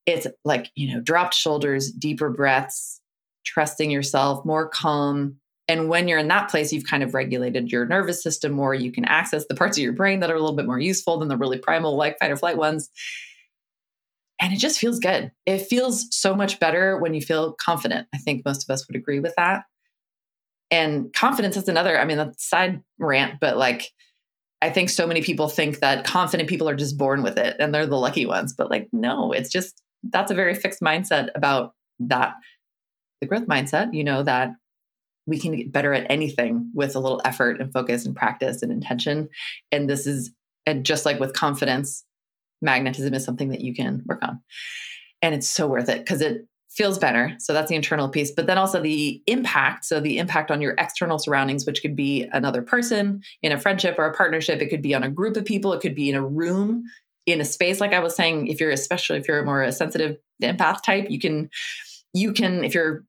[0.05, 3.01] it's like, you know, dropped shoulders, deeper breaths,
[3.45, 5.37] trusting yourself, more calm,
[5.71, 8.73] and when you're in that place, you've kind of regulated your nervous system more.
[8.73, 11.17] You can access the parts of your brain that are a little bit more useful
[11.17, 12.89] than the really primal, like fight or flight ones.
[14.41, 15.31] And it just feels good.
[15.45, 18.07] It feels so much better when you feel confident.
[18.13, 19.63] I think most of us would agree with that.
[20.71, 23.91] And confidence is another, I mean, that's side rant, but like,
[24.61, 27.73] I think so many people think that confident people are just born with it and
[27.73, 28.53] they're the lucky ones.
[28.53, 32.33] But like, no, it's just, that's a very fixed mindset about that
[33.19, 34.53] the growth mindset, you know that
[35.27, 38.71] we can get better at anything with a little effort and focus and practice and
[38.71, 39.29] intention.
[39.71, 40.31] And this is,
[40.65, 42.03] and just like with confidence,
[42.61, 44.41] magnetism is something that you can work on.
[45.21, 47.35] And it's so worth it because it feels better.
[47.39, 48.31] So that's the internal piece.
[48.31, 49.85] But then also the impact.
[49.85, 53.95] So the impact on your external surroundings, which could be another person in a friendship
[53.97, 54.61] or a partnership.
[54.61, 55.73] It could be on a group of people.
[55.73, 56.85] It could be in a room,
[57.25, 57.81] in a space.
[57.81, 61.19] Like I was saying, if you're especially if you're more a sensitive empath type, you
[61.19, 61.49] can
[62.13, 63.03] you can if you're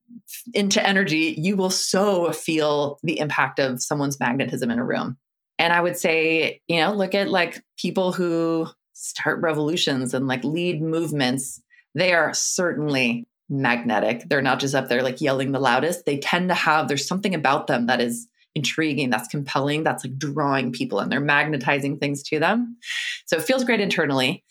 [0.54, 5.16] into energy, you will so feel the impact of someone's magnetism in a room.
[5.58, 10.44] And I would say, you know, look at like people who start revolutions and like
[10.44, 11.60] lead movements.
[11.94, 14.28] They are certainly magnetic.
[14.28, 16.06] They're not just up there like yelling the loudest.
[16.06, 20.18] They tend to have, there's something about them that is intriguing, that's compelling, that's like
[20.18, 22.76] drawing people and they're magnetizing things to them.
[23.26, 24.44] So it feels great internally.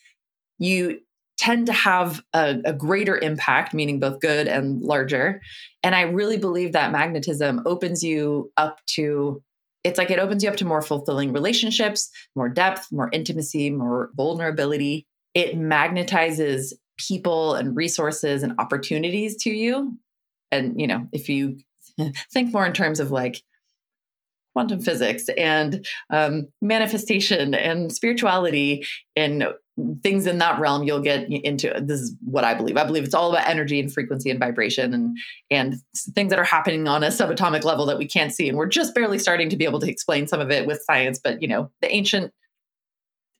[0.59, 0.99] You
[1.37, 5.41] tend to have a, a, greater impact, meaning both good and larger.
[5.81, 9.41] And I really believe that magnetism opens you up to
[9.83, 14.11] it's like it opens you up to more fulfilling relationships, more depth, more intimacy, more
[14.15, 15.07] vulnerability.
[15.33, 19.97] It magnetizes people and resources and opportunities to you.
[20.51, 21.57] And, you know, if you
[22.31, 23.41] think more in terms of like
[24.53, 28.85] quantum physics and um, manifestation and spirituality
[29.15, 29.47] and
[30.03, 32.77] things in that realm you'll get into this is what i believe.
[32.77, 35.17] I believe it's all about energy and frequency and vibration and
[35.49, 35.75] and
[36.13, 38.49] things that are happening on a subatomic level that we can't see.
[38.49, 41.19] And we're just barely starting to be able to explain some of it with science
[41.23, 42.33] but you know the ancient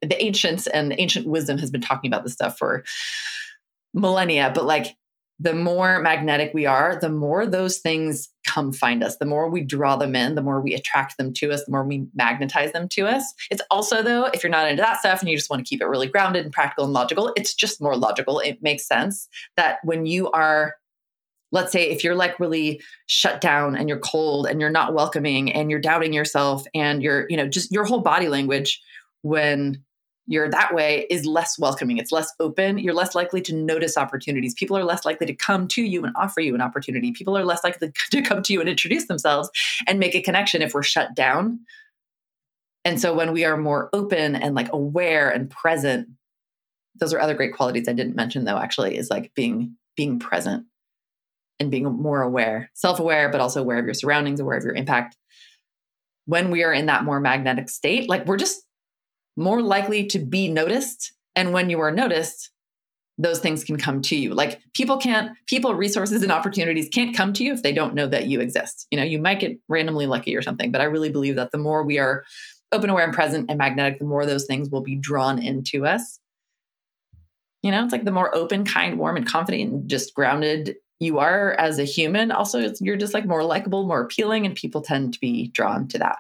[0.02, 2.84] the ancients and ancient wisdom has been talking about this stuff for
[3.94, 4.96] millennia, but like
[5.42, 9.18] the more magnetic we are, the more those things come find us.
[9.18, 11.84] The more we draw them in, the more we attract them to us, the more
[11.84, 13.34] we magnetize them to us.
[13.50, 15.82] It's also, though, if you're not into that stuff and you just want to keep
[15.82, 18.40] it really grounded and practical and logical, it's just more logical.
[18.40, 19.28] It makes sense
[19.58, 20.76] that when you are,
[21.52, 25.52] let's say, if you're like really shut down and you're cold and you're not welcoming
[25.52, 28.80] and you're doubting yourself and you're, you know, just your whole body language
[29.24, 29.84] when
[30.28, 31.98] you're that way is less welcoming.
[31.98, 32.78] It's less open.
[32.78, 34.54] You're less likely to notice opportunities.
[34.54, 37.12] People are less likely to come to you and offer you an opportunity.
[37.12, 39.50] People are less likely to come to you and introduce themselves
[39.88, 41.60] and make a connection if we're shut down.
[42.86, 46.08] And so when we are more open and like aware and present,
[47.00, 50.66] those are other great qualities I didn't mention though, actually, is like being being present
[51.60, 55.16] and being more aware, self-aware, but also aware of your surroundings, aware of your impact.
[56.26, 58.64] When we are in that more magnetic state, like we're just
[59.42, 61.14] more likely to be noticed.
[61.36, 62.52] And when you are noticed,
[63.18, 64.34] those things can come to you.
[64.34, 68.08] Like people can't, people, resources, and opportunities can't come to you if they don't know
[68.08, 68.88] that you exist.
[68.90, 71.58] You know, you might get randomly lucky or something, but I really believe that the
[71.58, 72.24] more we are
[72.72, 76.20] open, aware, and present and magnetic, the more those things will be drawn into us.
[77.62, 81.18] You know, it's like the more open, kind, warm, and confident and just grounded you
[81.18, 85.14] are as a human, also you're just like more likable, more appealing, and people tend
[85.14, 86.20] to be drawn to that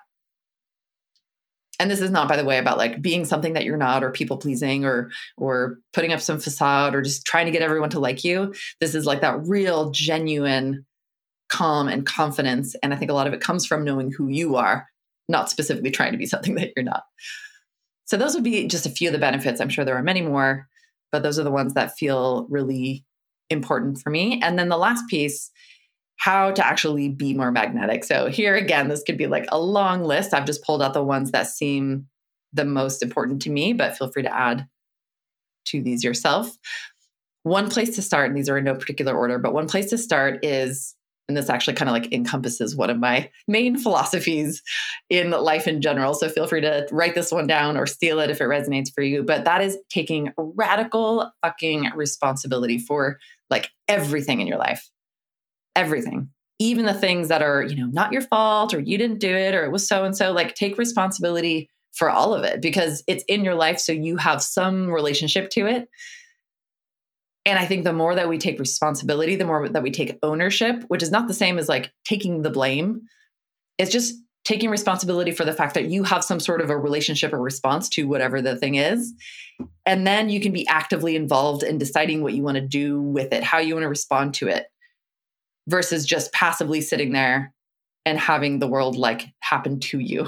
[1.81, 4.11] and this is not by the way about like being something that you're not or
[4.11, 7.99] people pleasing or or putting up some facade or just trying to get everyone to
[7.99, 8.53] like you.
[8.79, 10.85] This is like that real genuine
[11.49, 12.75] calm and confidence.
[12.83, 14.87] And i think a lot of it comes from knowing who you are
[15.27, 17.03] not specifically trying to be something that you're not.
[18.05, 19.59] So those would be just a few of the benefits.
[19.59, 20.67] I'm sure there are many more
[21.11, 23.05] but those are the ones that feel really
[23.49, 24.39] important for me.
[24.41, 25.51] And then the last piece
[26.21, 28.03] how to actually be more magnetic.
[28.03, 30.35] So, here again, this could be like a long list.
[30.35, 32.05] I've just pulled out the ones that seem
[32.53, 34.67] the most important to me, but feel free to add
[35.65, 36.55] to these yourself.
[37.41, 39.97] One place to start, and these are in no particular order, but one place to
[39.97, 40.93] start is,
[41.27, 44.61] and this actually kind of like encompasses one of my main philosophies
[45.09, 46.13] in life in general.
[46.13, 49.01] So feel free to write this one down or steal it if it resonates for
[49.01, 49.23] you.
[49.23, 53.17] But that is taking radical fucking responsibility for
[53.49, 54.87] like everything in your life
[55.75, 56.29] everything.
[56.59, 59.55] Even the things that are you know not your fault or you didn't do it
[59.55, 63.23] or it was so and so like take responsibility for all of it because it's
[63.27, 65.89] in your life so you have some relationship to it.
[67.45, 70.83] And i think the more that we take responsibility the more that we take ownership
[70.87, 73.01] which is not the same as like taking the blame.
[73.79, 77.31] It's just taking responsibility for the fact that you have some sort of a relationship
[77.33, 79.13] or response to whatever the thing is.
[79.85, 83.33] And then you can be actively involved in deciding what you want to do with
[83.33, 84.70] it how you want to respond to it
[85.67, 87.53] versus just passively sitting there
[88.05, 90.27] and having the world like happen to you.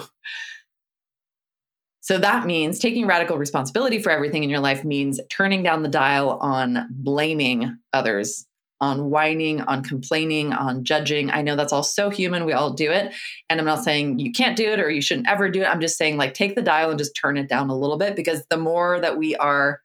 [2.02, 5.90] So that means taking radical responsibility for everything in your life means turning down the
[5.90, 8.46] dial on blaming others,
[8.82, 11.32] on whining, on complaining, on judging.
[11.32, 12.44] I know that's all so human.
[12.44, 13.14] We all do it.
[13.50, 15.70] And I'm not saying you can't do it or you shouldn't ever do it.
[15.70, 18.18] I'm just saying, like, take the dial and just turn it down a little bit
[18.18, 19.80] because the more that we are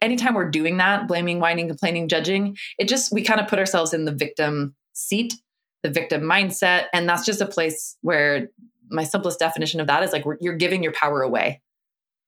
[0.00, 3.92] anytime we're doing that, blaming, whining, complaining, judging, it just, we kind of put ourselves
[3.92, 5.34] in the victim seat,
[5.82, 6.86] the victim mindset.
[6.92, 8.48] And that's just a place where
[8.90, 11.60] my simplest definition of that is like you're giving your power away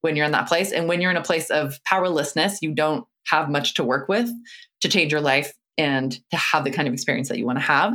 [0.02, 0.72] when you're in that place.
[0.72, 4.30] And when you're in a place of powerlessness, you don't have much to work with
[4.80, 7.64] to change your life and to have the kind of experience that you want to
[7.64, 7.94] have.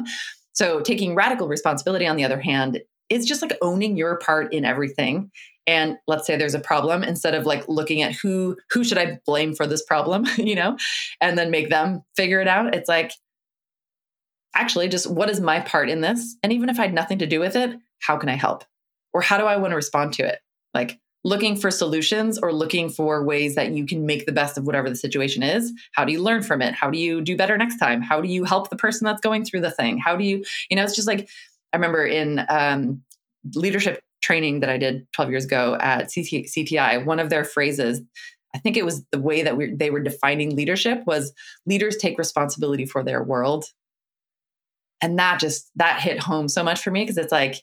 [0.54, 4.66] So, taking radical responsibility, on the other hand, is just like owning your part in
[4.66, 5.32] everything.
[5.68, 9.20] And let's say there's a problem, instead of like looking at who who should I
[9.26, 10.78] blame for this problem, you know,
[11.22, 12.74] and then make them figure it out.
[12.74, 13.12] It's like
[14.56, 16.36] actually just what is my part in this?
[16.42, 18.64] And even if I had nothing to do with it, how can I help?
[19.14, 20.40] Or how do I want to respond to it?
[20.74, 24.66] Like looking for solutions or looking for ways that you can make the best of
[24.66, 25.74] whatever the situation is.
[25.92, 26.74] How do you learn from it?
[26.74, 28.02] How do you do better next time?
[28.02, 29.98] How do you help the person that's going through the thing?
[29.98, 31.28] How do you, you know, it's just like
[31.74, 33.04] I remember in um,
[33.56, 38.02] leadership training that I did 12 years ago at CTI, one of their phrases,
[38.56, 41.34] I think it was the way that we, they were defining leadership was
[41.66, 43.66] leaders take responsibility for their world.
[45.02, 47.62] And that just, that hit home so much for me because it's like,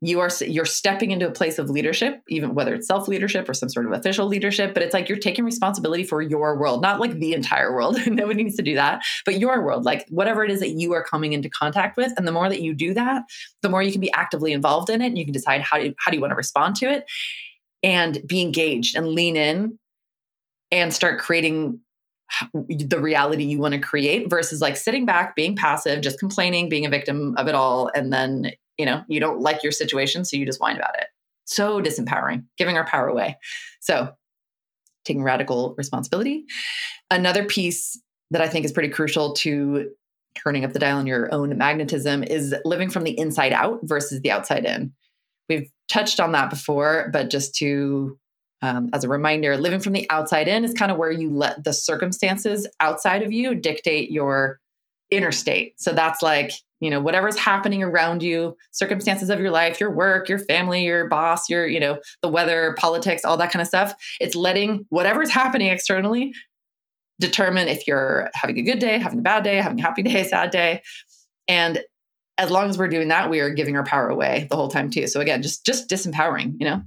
[0.00, 3.54] you are you're stepping into a place of leadership even whether it's self leadership or
[3.54, 7.00] some sort of official leadership but it's like you're taking responsibility for your world not
[7.00, 7.98] like the entire world.
[8.06, 11.02] Nobody needs to do that but your world like whatever it is that you are
[11.02, 12.12] coming into contact with.
[12.16, 13.22] And the more that you do that
[13.62, 15.92] the more you can be actively involved in it and you can decide how do,
[15.98, 17.04] how do you want to respond to it
[17.82, 19.78] and be engaged and lean in
[20.70, 21.80] and start creating
[22.52, 26.84] the reality you want to create versus like sitting back being passive just complaining being
[26.84, 30.36] a victim of it all and then you know, you don't like your situation, so
[30.36, 31.06] you just whine about it.
[31.44, 33.36] So disempowering, giving our power away.
[33.80, 34.10] So
[35.04, 36.44] taking radical responsibility.
[37.10, 39.90] Another piece that I think is pretty crucial to
[40.34, 44.20] turning up the dial on your own magnetism is living from the inside out versus
[44.20, 44.92] the outside in.
[45.48, 48.18] We've touched on that before, but just to
[48.60, 51.62] um, as a reminder, living from the outside in is kind of where you let
[51.62, 54.58] the circumstances outside of you dictate your
[55.10, 55.80] inner state.
[55.80, 60.28] So that's like you know whatever's happening around you circumstances of your life your work
[60.28, 63.94] your family your boss your you know the weather politics all that kind of stuff
[64.20, 66.32] it's letting whatever's happening externally
[67.20, 70.24] determine if you're having a good day having a bad day having a happy day
[70.28, 70.82] sad day.
[71.46, 71.82] And
[72.36, 74.90] as long as we're doing that we are giving our power away the whole time
[74.90, 75.06] too.
[75.06, 76.82] So again just just disempowering you know?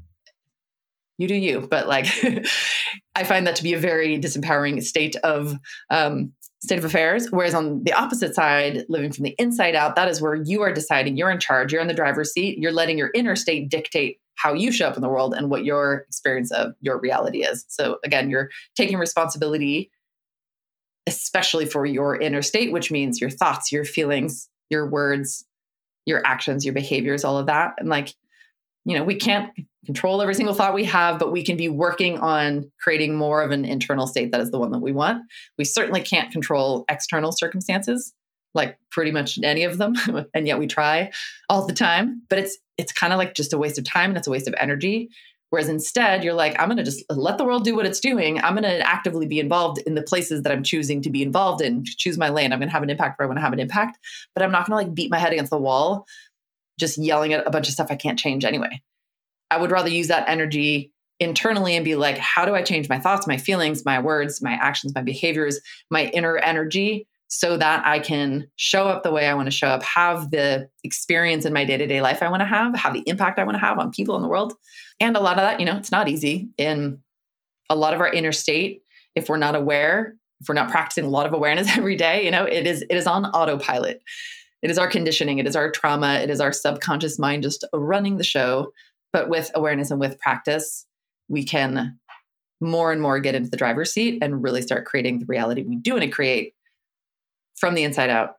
[1.18, 2.08] You do you but like
[3.16, 5.56] i find that to be a very disempowering state of
[5.92, 7.28] um, state of affairs.
[7.32, 10.72] Whereas on the opposite side, living from the inside out, that is where you are
[10.72, 14.20] deciding, you're in charge, you're in the driver's seat, you're letting your inner state dictate
[14.36, 17.66] how you show up in the world and what your experience of your reality is.
[17.68, 19.92] So again, you're taking responsibility,
[21.08, 25.46] especially for your inner state, which means your thoughts, your feelings, your words,
[26.06, 27.74] your actions, your behaviors, all of that.
[27.78, 28.14] And like,
[28.86, 29.52] you know, we can't
[29.86, 33.52] control every single thought we have, but we can be working on creating more of
[33.52, 35.24] an internal state that is the one that we want.
[35.58, 38.14] We certainly can't control external circumstances,
[38.54, 39.96] like pretty much any of them,
[40.34, 41.12] and yet we try
[41.50, 42.22] all the time.
[42.30, 44.48] But it's it's kind of like just a waste of time and it's a waste
[44.48, 45.10] of energy.
[45.52, 48.42] Whereas instead, you're like, I'm going to just let the world do what it's doing.
[48.42, 51.62] I'm going to actively be involved in the places that I'm choosing to be involved
[51.62, 52.54] in, choose my lane.
[52.54, 54.00] I'm going to have an impact where I want to have an impact,
[54.34, 56.06] but I'm not going to like beat my head against the wall,
[56.82, 58.82] just yelling at a bunch of stuff I can't change anyway.
[59.50, 63.00] I would rather use that energy internally and be like, how do I change my
[63.00, 68.00] thoughts, my feelings, my words, my actions, my behaviors, my inner energy so that I
[68.00, 71.64] can show up the way I want to show up, have the experience in my
[71.64, 73.80] day to day life I want to have, have the impact I want to have
[73.80, 74.54] on people in the world.
[75.00, 76.50] And a lot of that, you know, it's not easy.
[76.58, 77.00] In
[77.70, 78.84] a lot of our inner state,
[79.16, 82.32] if we're not aware, if we're not practicing a lot of awareness every day, you
[82.32, 84.02] know, it is it is on autopilot.
[84.62, 88.18] It is our conditioning, it is our trauma, it is our subconscious mind just running
[88.18, 88.72] the show
[89.14, 90.86] but with awareness and with practice,
[91.28, 92.00] we can
[92.60, 95.76] more and more get into the driver's seat and really start creating the reality we
[95.76, 96.54] do want to create
[97.56, 98.36] from the inside out,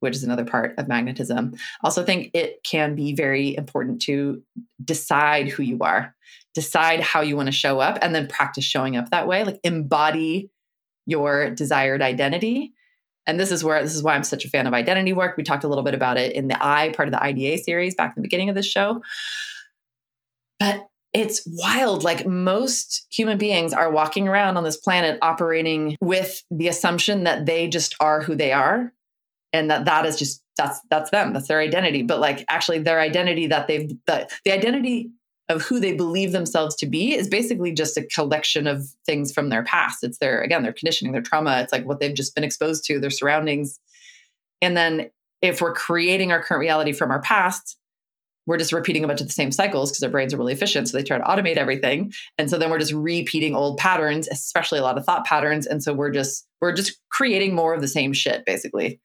[0.00, 1.54] which is another part of magnetism.
[1.82, 4.42] Also, think it can be very important to
[4.84, 6.14] decide who you are,
[6.54, 9.44] decide how you want to show up, and then practice showing up that way.
[9.44, 10.50] Like embody
[11.06, 12.73] your desired identity.
[13.26, 15.36] And this is where this is why I'm such a fan of identity work.
[15.36, 17.94] We talked a little bit about it in the I part of the IDA series
[17.94, 19.02] back in the beginning of this show.
[20.60, 22.04] But it's wild.
[22.04, 27.46] Like most human beings are walking around on this planet operating with the assumption that
[27.46, 28.92] they just are who they are
[29.52, 33.00] and that that is just that's that's them that's their identity but like actually their
[33.00, 35.10] identity that they've the, the identity
[35.48, 39.48] of who they believe themselves to be is basically just a collection of things from
[39.48, 42.44] their past it's their again their conditioning their trauma it's like what they've just been
[42.44, 43.78] exposed to their surroundings
[44.62, 45.10] and then
[45.42, 47.76] if we're creating our current reality from our past
[48.46, 50.88] we're just repeating a bunch of the same cycles because our brains are really efficient.
[50.88, 52.12] So they try to automate everything.
[52.36, 55.66] And so then we're just repeating old patterns, especially a lot of thought patterns.
[55.66, 59.00] And so we're just, we're just creating more of the same shit, basically,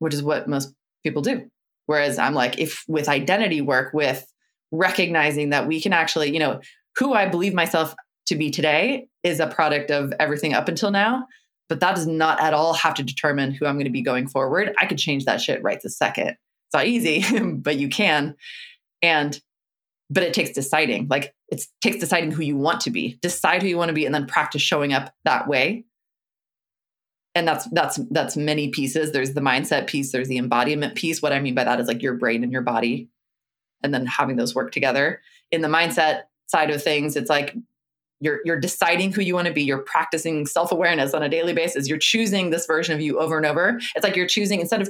[0.00, 0.74] which is what most
[1.04, 1.48] people do.
[1.86, 4.26] Whereas I'm like, if with identity work, with
[4.72, 6.60] recognizing that we can actually, you know,
[6.96, 7.94] who I believe myself
[8.26, 11.26] to be today is a product of everything up until now.
[11.68, 14.28] But that does not at all have to determine who I'm going to be going
[14.28, 14.72] forward.
[14.80, 16.36] I could change that shit right this second
[16.66, 17.24] it's not easy,
[17.56, 18.36] but you can.
[19.02, 19.38] And
[20.08, 21.08] but it takes deciding.
[21.08, 23.18] Like it takes deciding who you want to be.
[23.22, 25.84] Decide who you want to be and then practice showing up that way.
[27.34, 29.12] And that's that's that's many pieces.
[29.12, 31.20] There's the mindset piece, there's the embodiment piece.
[31.20, 33.08] What I mean by that is like your brain and your body
[33.86, 35.22] and then having those work together.
[35.50, 37.54] In the mindset side of things, it's like
[38.20, 41.86] you're you're deciding who you want to be you're practicing self-awareness on a daily basis
[41.86, 44.88] you're choosing this version of you over and over it's like you're choosing instead of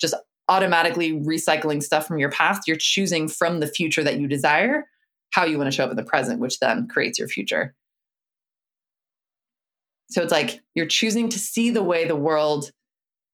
[0.00, 0.14] just
[0.48, 2.66] automatically recycling stuff from your past.
[2.66, 4.86] You're choosing from the future that you desire
[5.30, 7.74] how you want to show up in the present, which then creates your future.
[10.10, 12.70] So it's like you're choosing to see the way the world,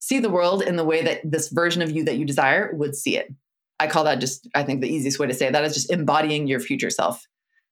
[0.01, 2.97] see the world in the way that this version of you that you desire would
[2.97, 3.33] see it.
[3.79, 6.47] I call that just, I think the easiest way to say that is just embodying
[6.47, 7.27] your future self.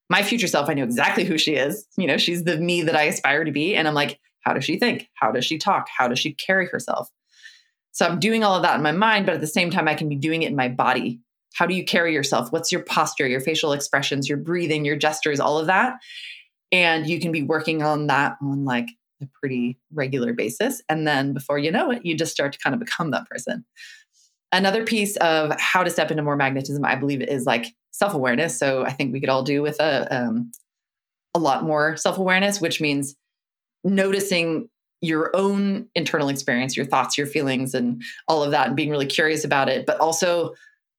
[0.09, 1.87] My future self, I know exactly who she is.
[1.97, 3.75] You know, she's the me that I aspire to be.
[3.75, 5.09] And I'm like, how does she think?
[5.15, 5.87] How does she talk?
[5.97, 7.09] How does she carry herself?
[7.91, 9.93] So I'm doing all of that in my mind, but at the same time, I
[9.93, 11.21] can be doing it in my body.
[11.53, 12.51] How do you carry yourself?
[12.51, 15.95] What's your posture, your facial expressions, your breathing, your gestures, all of that?
[16.71, 18.89] And you can be working on that on like
[19.21, 20.81] a pretty regular basis.
[20.89, 23.63] And then before you know it, you just start to kind of become that person.
[24.53, 28.57] Another piece of how to step into more magnetism, I believe, is like self awareness.
[28.57, 30.51] So I think we could all do with a, um,
[31.35, 33.15] a lot more self awareness, which means
[33.83, 34.69] noticing
[35.01, 39.05] your own internal experience, your thoughts, your feelings, and all of that, and being really
[39.05, 40.53] curious about it, but also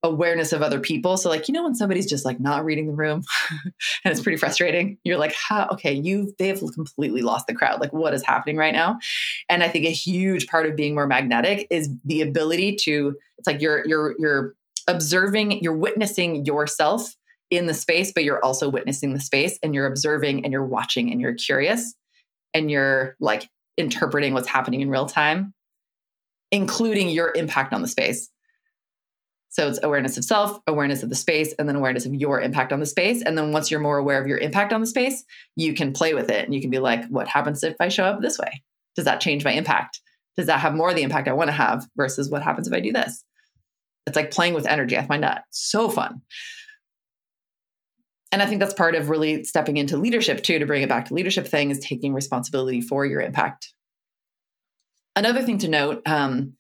[0.05, 1.17] awareness of other people.
[1.17, 4.37] So, like, you know, when somebody's just like not reading the room and it's pretty
[4.37, 7.81] frustrating, you're like, how, okay, you, they have completely lost the crowd.
[7.81, 8.99] Like, what is happening right now?
[9.49, 13.47] And I think a huge part of being more magnetic is the ability to, it's
[13.47, 14.55] like you're, you're, you're
[14.87, 17.17] observing, you're witnessing yourself
[17.51, 21.11] in the space, but you're also witnessing the space and you're observing and you're watching
[21.11, 21.95] and you're curious
[22.53, 23.49] and you're like
[23.79, 25.55] interpreting what's happening in real time,
[26.51, 28.29] including your impact on the space.
[29.55, 32.73] So it's awareness of self, awareness of the space, and then awareness of your impact
[32.73, 33.23] on the space.
[33.23, 35.23] And then once you're more aware of your impact on the space,
[35.55, 38.03] you can play with it and you can be like, what happens if I show
[38.03, 38.65] up this way?
[38.97, 40.01] Does that change my impact?
[40.37, 42.75] Does that have more of the impact I want to have versus what happens if
[42.75, 43.23] I do this?
[44.09, 44.99] It's like playing with energy.
[44.99, 46.23] I find that so fun.
[48.33, 51.05] And I think that's part of really stepping into leadership too, to bring it back
[51.05, 53.73] to leadership thing is taking responsibility for your impact.
[55.15, 56.55] Another thing to note um,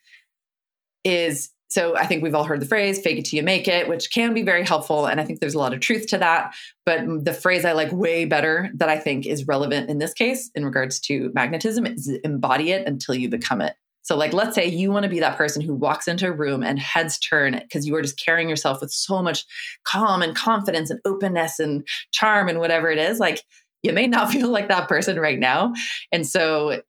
[1.02, 3.88] is so I think we've all heard the phrase fake it till you make it,
[3.88, 5.06] which can be very helpful.
[5.06, 6.54] And I think there's a lot of truth to that.
[6.86, 10.52] But the phrase I like way better that I think is relevant in this case
[10.54, 13.74] in regards to magnetism is embody it until you become it.
[14.02, 16.62] So, like, let's say you want to be that person who walks into a room
[16.62, 19.44] and heads turn because you are just carrying yourself with so much
[19.82, 23.18] calm and confidence and openness and charm and whatever it is.
[23.18, 23.42] Like,
[23.82, 25.72] you may not feel like that person right now.
[26.12, 26.82] And so,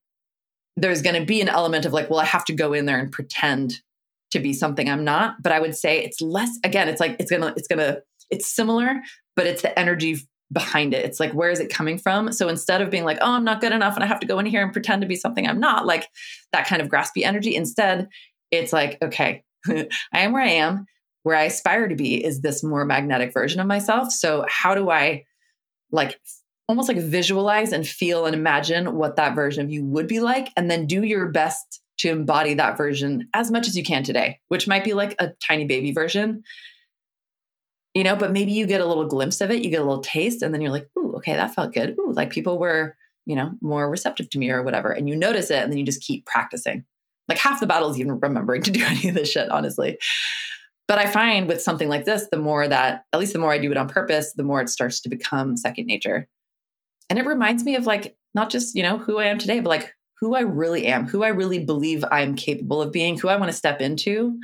[0.78, 3.00] there's going to be an element of like, well, I have to go in there
[3.00, 3.82] and pretend
[4.36, 5.42] to be something I'm not.
[5.42, 8.02] But I would say it's less, again, it's like, it's going to, it's going to,
[8.30, 9.02] it's similar,
[9.36, 10.18] but it's the energy
[10.52, 11.04] behind it.
[11.06, 12.32] It's like, where is it coming from?
[12.32, 14.40] So instead of being like, oh, I'm not good enough and I have to go
[14.40, 16.08] in here and pretend to be something I'm not, like
[16.52, 18.08] that kind of graspy energy, instead,
[18.52, 20.86] it's like, okay, I am where I am.
[21.24, 24.12] Where I aspire to be is this more magnetic version of myself.
[24.12, 25.24] So how do I
[25.92, 26.20] like
[26.68, 30.52] almost like visualize and feel and imagine what that version of you would be like
[30.56, 34.40] and then do your best to embody that version as much as you can today,
[34.48, 36.44] which might be like a tiny baby version
[37.96, 40.04] you know, but maybe you get a little glimpse of it, you get a little
[40.04, 41.96] taste, and then you're like, ooh, okay, that felt good.
[41.98, 44.92] Ooh, like people were, you know, more receptive to me or whatever.
[44.92, 46.84] And you notice it and then you just keep practicing.
[47.30, 49.98] Like half the battle is even remembering to do any of this shit, honestly.
[50.90, 53.58] But I find with something like this, the more that, at least the more I
[53.58, 56.28] do it on purpose, the more it starts to become second nature.
[57.10, 59.70] And it reminds me of like, not just, you know, who I am today, but
[59.70, 63.36] like who I really am, who I really believe I'm capable of being, who I
[63.36, 64.40] want to step into.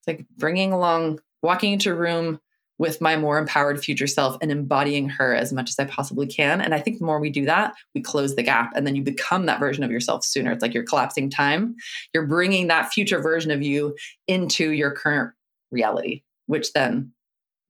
[0.00, 2.40] It's like bringing along, walking into a room
[2.78, 6.60] with my more empowered future self and embodying her as much as I possibly can.
[6.60, 9.02] And I think the more we do that, we close the gap and then you
[9.02, 10.50] become that version of yourself sooner.
[10.50, 11.76] It's like you're collapsing time.
[12.12, 13.94] You're bringing that future version of you
[14.26, 15.32] into your current
[15.70, 17.12] reality, which then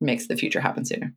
[0.01, 1.15] makes the future happen sooner.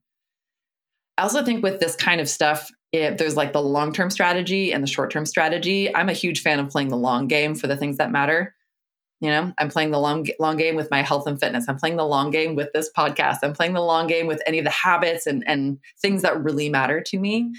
[1.18, 4.72] I also think with this kind of stuff, if there's like the long term strategy
[4.72, 5.94] and the short term strategy.
[5.94, 8.56] I'm a huge fan of playing the long game for the things that matter.
[9.20, 11.66] You know, I'm playing the long long game with my health and fitness.
[11.68, 13.40] I'm playing the long game with this podcast.
[13.42, 16.70] I'm playing the long game with any of the habits and and things that really
[16.70, 17.54] matter to me.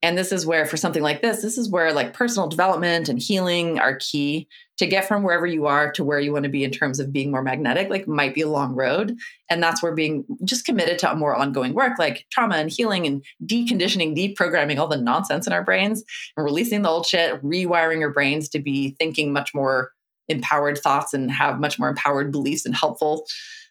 [0.00, 3.20] And this is where, for something like this, this is where like personal development and
[3.20, 4.46] healing are key
[4.78, 7.12] to get from wherever you are to where you want to be in terms of
[7.12, 9.16] being more magnetic, like might be a long road.
[9.50, 13.06] And that's where being just committed to a more ongoing work, like trauma and healing
[13.06, 16.04] and deconditioning, deprogramming all the nonsense in our brains
[16.36, 19.90] and releasing the old shit, rewiring your brains to be thinking much more
[20.28, 23.26] empowered thoughts and have much more empowered beliefs and helpful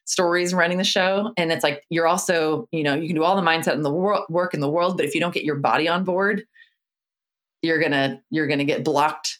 [0.08, 3.36] stories running the show and it's like you're also you know you can do all
[3.36, 5.58] the mindset and the world work in the world but if you don't get your
[5.58, 6.46] body on board
[7.62, 9.40] you're gonna you're gonna get blocked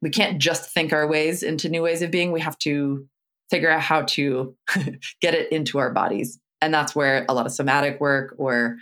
[0.00, 3.06] we can't just think our ways into new ways of being we have to
[3.50, 4.56] figure out how to
[5.20, 8.76] get it into our bodies and that's where a lot of somatic work or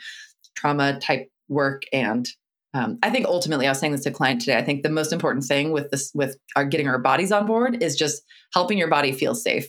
[0.54, 2.28] trauma type work and
[2.74, 4.56] um, I think ultimately, I was saying this to a client today.
[4.56, 7.82] I think the most important thing with this, with our getting our bodies on board,
[7.82, 8.22] is just
[8.54, 9.68] helping your body feel safe.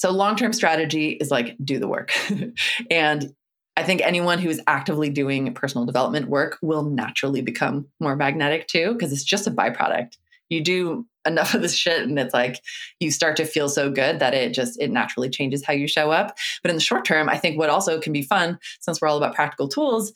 [0.00, 2.10] So, long term strategy is like do the work.
[2.90, 3.34] and
[3.76, 8.66] I think anyone who is actively doing personal development work will naturally become more magnetic
[8.66, 10.16] too, because it's just a byproduct.
[10.48, 12.62] You do enough of this shit and it's like
[12.98, 16.10] you start to feel so good that it just it naturally changes how you show
[16.10, 19.08] up but in the short term i think what also can be fun since we're
[19.08, 20.14] all about practical tools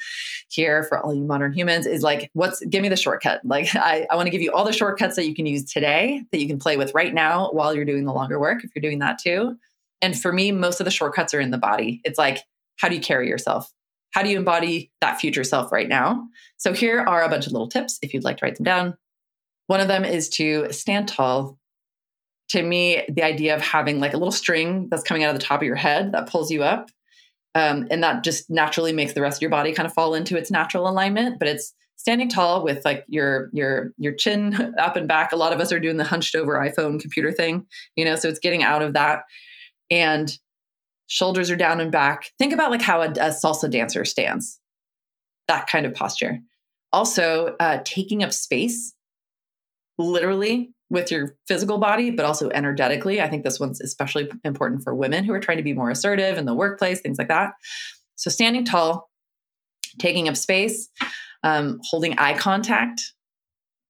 [0.49, 4.07] here for all you modern humans is like what's give me the shortcut like i,
[4.11, 6.47] I want to give you all the shortcuts that you can use today that you
[6.47, 9.18] can play with right now while you're doing the longer work if you're doing that
[9.18, 9.59] too
[10.05, 12.03] and for me, most of the shortcuts are in the body.
[12.05, 12.41] It's like,
[12.77, 13.73] how do you carry yourself?
[14.11, 16.27] How do you embody that future self right now?
[16.59, 18.99] So here are a bunch of little tips if you'd like to write them down.
[19.67, 21.59] One of them is to stand tall.
[22.51, 25.47] To me, the idea of having like a little string that's coming out of the
[25.47, 26.91] top of your head that pulls you up.
[27.55, 30.37] Um, and that just naturally makes the rest of your body kind of fall into
[30.37, 31.39] its natural alignment.
[31.39, 35.33] But it's standing tall with like your your your chin up and back.
[35.33, 37.65] A lot of us are doing the hunched over iPhone computer thing,
[37.97, 38.17] you know.
[38.17, 39.23] So it's getting out of that
[39.91, 40.37] and
[41.07, 42.30] shoulders are down and back.
[42.39, 44.59] Think about like how a, a salsa dancer stands,
[45.49, 46.41] that kind of posture.
[46.93, 48.95] Also, uh, taking up space,
[49.99, 53.20] literally with your physical body, but also energetically.
[53.20, 56.39] I think this one's especially important for women who are trying to be more assertive
[56.39, 57.53] in the workplace, things like that.
[58.14, 59.11] So, standing tall,
[59.99, 60.89] taking up space,
[61.43, 63.14] um, holding eye contact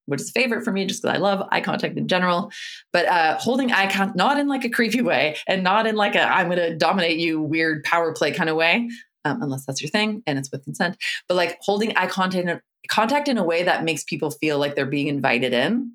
[0.06, 2.50] which is a favorite for me just because I love eye contact in general.
[2.92, 6.14] But uh, holding eye contact, not in like a creepy way and not in like
[6.14, 8.88] a I'm going to dominate you weird power play kind of way,
[9.24, 10.96] um, unless that's your thing and it's with consent.
[11.28, 14.86] But like holding eye contact, contact in a way that makes people feel like they're
[14.86, 15.92] being invited in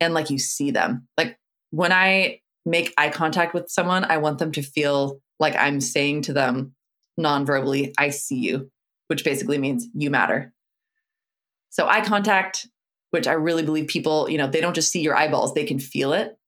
[0.00, 1.06] and like you see them.
[1.16, 1.38] Like
[1.70, 6.22] when I make eye contact with someone, I want them to feel like I'm saying
[6.22, 6.74] to them
[7.16, 8.70] non-verbally, I see you,
[9.06, 10.52] which basically means you matter.
[11.70, 12.66] So eye contact
[13.10, 15.78] which I really believe people, you know, they don't just see your eyeballs, they can
[15.78, 16.38] feel it.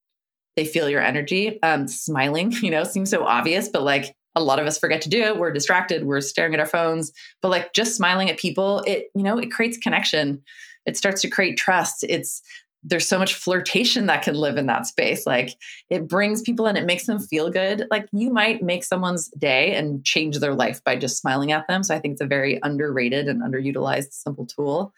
[0.55, 1.61] They feel your energy.
[1.63, 5.09] Um, smiling, you know, seems so obvious, but like a lot of us forget to
[5.09, 5.37] do it.
[5.37, 9.23] We're distracted, we're staring at our phones, but like just smiling at people, it, you
[9.23, 10.41] know, it creates connection.
[10.85, 12.05] It starts to create trust.
[12.07, 12.41] It's
[12.83, 15.27] there's so much flirtation that can live in that space.
[15.27, 15.49] Like
[15.89, 17.85] it brings people in, it makes them feel good.
[17.91, 21.83] Like you might make someone's day and change their life by just smiling at them.
[21.83, 24.93] So I think it's a very underrated and underutilized simple tool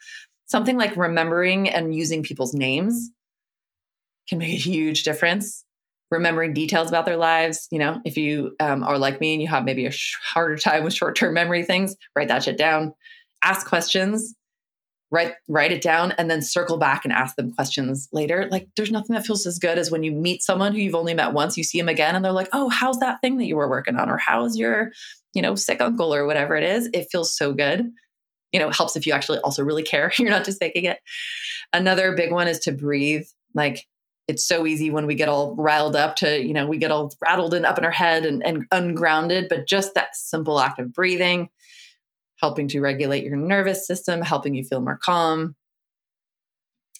[0.46, 3.10] something like remembering and using people's names
[4.28, 5.64] can make a huge difference.
[6.10, 9.48] Remembering details about their lives you know if you um, are like me and you
[9.48, 12.92] have maybe a sh- harder time with short-term memory things write that shit down.
[13.42, 14.34] Ask questions
[15.12, 18.48] write write it down and then circle back and ask them questions later.
[18.50, 21.14] Like there's nothing that feels as good as when you meet someone who you've only
[21.14, 23.54] met once you see them again and they're like oh how's that thing that you
[23.54, 24.10] were working on?
[24.10, 24.90] Or how's your
[25.34, 26.88] you know sick uncle or whatever it is?
[26.92, 27.92] It feels so good
[28.52, 30.12] you know, helps if you actually also really care.
[30.18, 30.98] You're not just faking it.
[31.72, 33.26] Another big one is to breathe.
[33.54, 33.86] Like
[34.28, 37.12] it's so easy when we get all riled up to, you know, we get all
[37.20, 40.92] rattled and up in our head and, and ungrounded, but just that simple act of
[40.92, 41.48] breathing,
[42.36, 45.56] helping to regulate your nervous system, helping you feel more calm.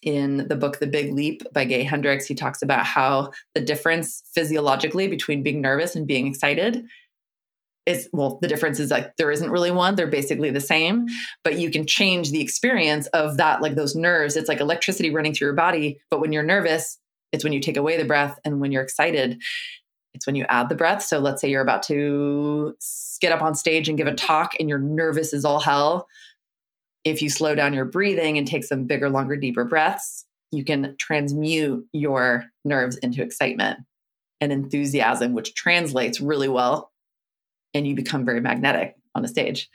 [0.03, 4.25] In the book The Big Leap by Gay Hendricks, he talks about how the difference
[4.35, 6.85] physiologically between being nervous and being excited
[7.85, 11.07] is well the difference is like there isn't really one they're basically the same
[11.43, 14.37] but you can change the experience of that like those nerves.
[14.37, 16.99] It's like electricity running through your body but when you're nervous
[17.33, 19.41] it's when you take away the breath and when you're excited
[20.15, 21.03] it's when you add the breath.
[21.03, 22.77] So let's say you're about to
[23.23, 26.07] get up on stage and give a talk and you're nervous as all hell.
[27.03, 30.95] If you slow down your breathing and take some bigger longer deeper breaths you can
[30.99, 33.81] transmute your nerves into excitement
[34.41, 36.92] and enthusiasm which translates really well
[37.75, 39.71] and you become very magnetic on the stage.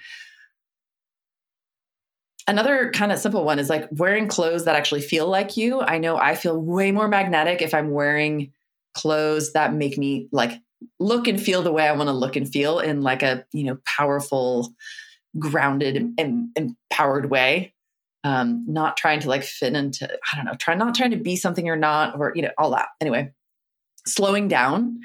[2.48, 5.82] another kind of simple one is like wearing clothes that actually feel like you.
[5.82, 8.54] I know I feel way more magnetic if I'm wearing
[8.94, 10.54] clothes that make me like
[11.00, 13.66] look and feel the way I want to look and feel in like a, you
[13.66, 14.74] know, powerful,
[15.38, 17.74] grounded and empowered way.
[18.24, 21.36] Um, not trying to like fit into, I don't know, try not trying to be
[21.38, 22.88] something you're not, or, you know, all that.
[23.00, 23.32] Anyway,
[24.06, 25.00] slowing down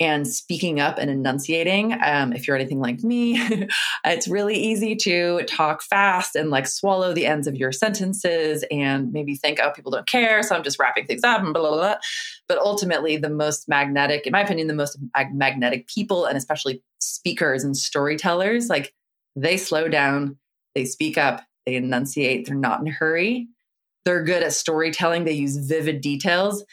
[0.00, 1.96] and speaking up and enunciating.
[2.02, 3.40] Um, if you're anything like me,
[4.04, 9.12] it's really easy to talk fast and like swallow the ends of your sentences and
[9.12, 10.42] maybe think, oh, people don't care.
[10.42, 11.96] So I'm just wrapping things up and blah, blah, blah.
[12.46, 14.98] But ultimately, the most magnetic, in my opinion, the most
[15.32, 18.94] magnetic people and especially speakers and storytellers, like
[19.34, 20.38] they slow down,
[20.74, 23.48] they speak up, they enunciate, they're not in a hurry.
[24.04, 25.24] They're good at storytelling.
[25.24, 26.64] They use vivid details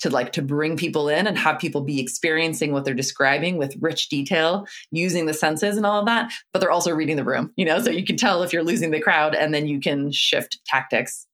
[0.00, 3.76] to like to bring people in and have people be experiencing what they're describing with
[3.80, 7.52] rich detail using the senses and all of that but they're also reading the room
[7.56, 7.80] you know?
[7.80, 11.26] So you can tell if you're losing the crowd and then you can shift tactics.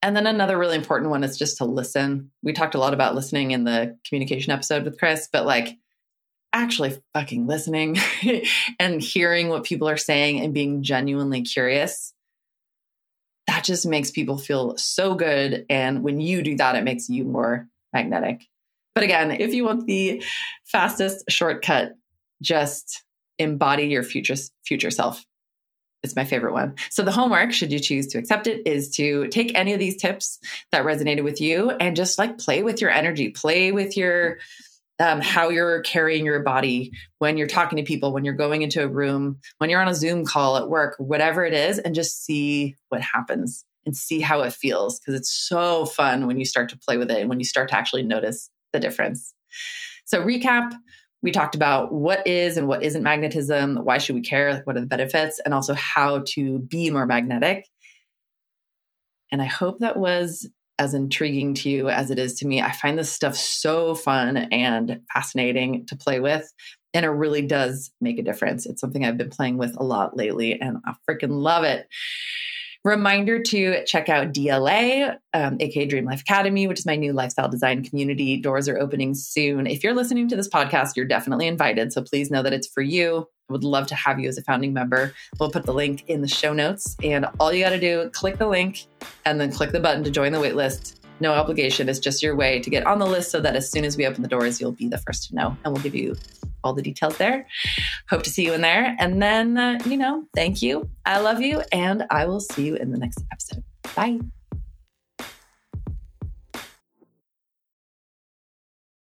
[0.00, 2.30] And then another really important one is just to listen.
[2.42, 5.76] We talked a lot about listening in the communication episode with chris but like
[6.52, 7.96] actually fucking listening
[8.78, 12.14] and hearing what people are saying and being genuinely curious
[13.48, 15.64] that just makes people feel so good.
[15.68, 18.46] And when you do that, it makes you more magnetic.
[18.94, 20.22] But again, if you want the
[20.64, 21.94] fastest shortcut,
[22.42, 23.02] just
[23.38, 24.34] embody your future
[24.64, 25.24] future self.
[26.02, 26.76] It's my favorite one.
[26.90, 29.96] So the homework, should you choose to accept it, is to take any of these
[29.96, 30.38] tips
[30.70, 34.38] that resonated with you and just like play with your energy, play with your
[35.00, 38.82] um, how you're carrying your body when you're talking to people, when you're going into
[38.82, 42.24] a room, when you're on a Zoom call at work, whatever it is, and just
[42.24, 44.98] see what happens and see how it feels.
[44.98, 47.68] Because it's so fun when you start to play with it and when you start
[47.70, 49.32] to actually notice the difference.
[50.04, 50.72] So, recap
[51.22, 54.80] we talked about what is and what isn't magnetism, why should we care, what are
[54.80, 57.66] the benefits, and also how to be more magnetic.
[59.32, 60.48] And I hope that was
[60.78, 62.62] as intriguing to you as it is to me.
[62.62, 66.52] I find this stuff so fun and fascinating to play with.
[66.94, 68.64] And it really does make a difference.
[68.64, 71.86] It's something I've been playing with a lot lately, and I freaking love it.
[72.84, 77.48] Reminder to check out DLA, um, aka Dream Life Academy, which is my new lifestyle
[77.48, 78.38] design community.
[78.38, 79.66] Doors are opening soon.
[79.66, 81.92] If you're listening to this podcast, you're definitely invited.
[81.92, 83.26] So please know that it's for you.
[83.48, 85.14] Would love to have you as a founding member.
[85.40, 86.96] We'll put the link in the show notes.
[87.02, 88.86] And all you got to do, click the link
[89.24, 90.96] and then click the button to join the waitlist.
[91.20, 91.88] No obligation.
[91.88, 94.06] It's just your way to get on the list so that as soon as we
[94.06, 95.56] open the doors, you'll be the first to know.
[95.64, 96.16] And we'll give you
[96.62, 97.46] all the details there.
[98.10, 98.94] Hope to see you in there.
[98.98, 100.88] And then, uh, you know, thank you.
[101.06, 101.62] I love you.
[101.72, 103.64] And I will see you in the next episode.
[103.96, 104.20] Bye.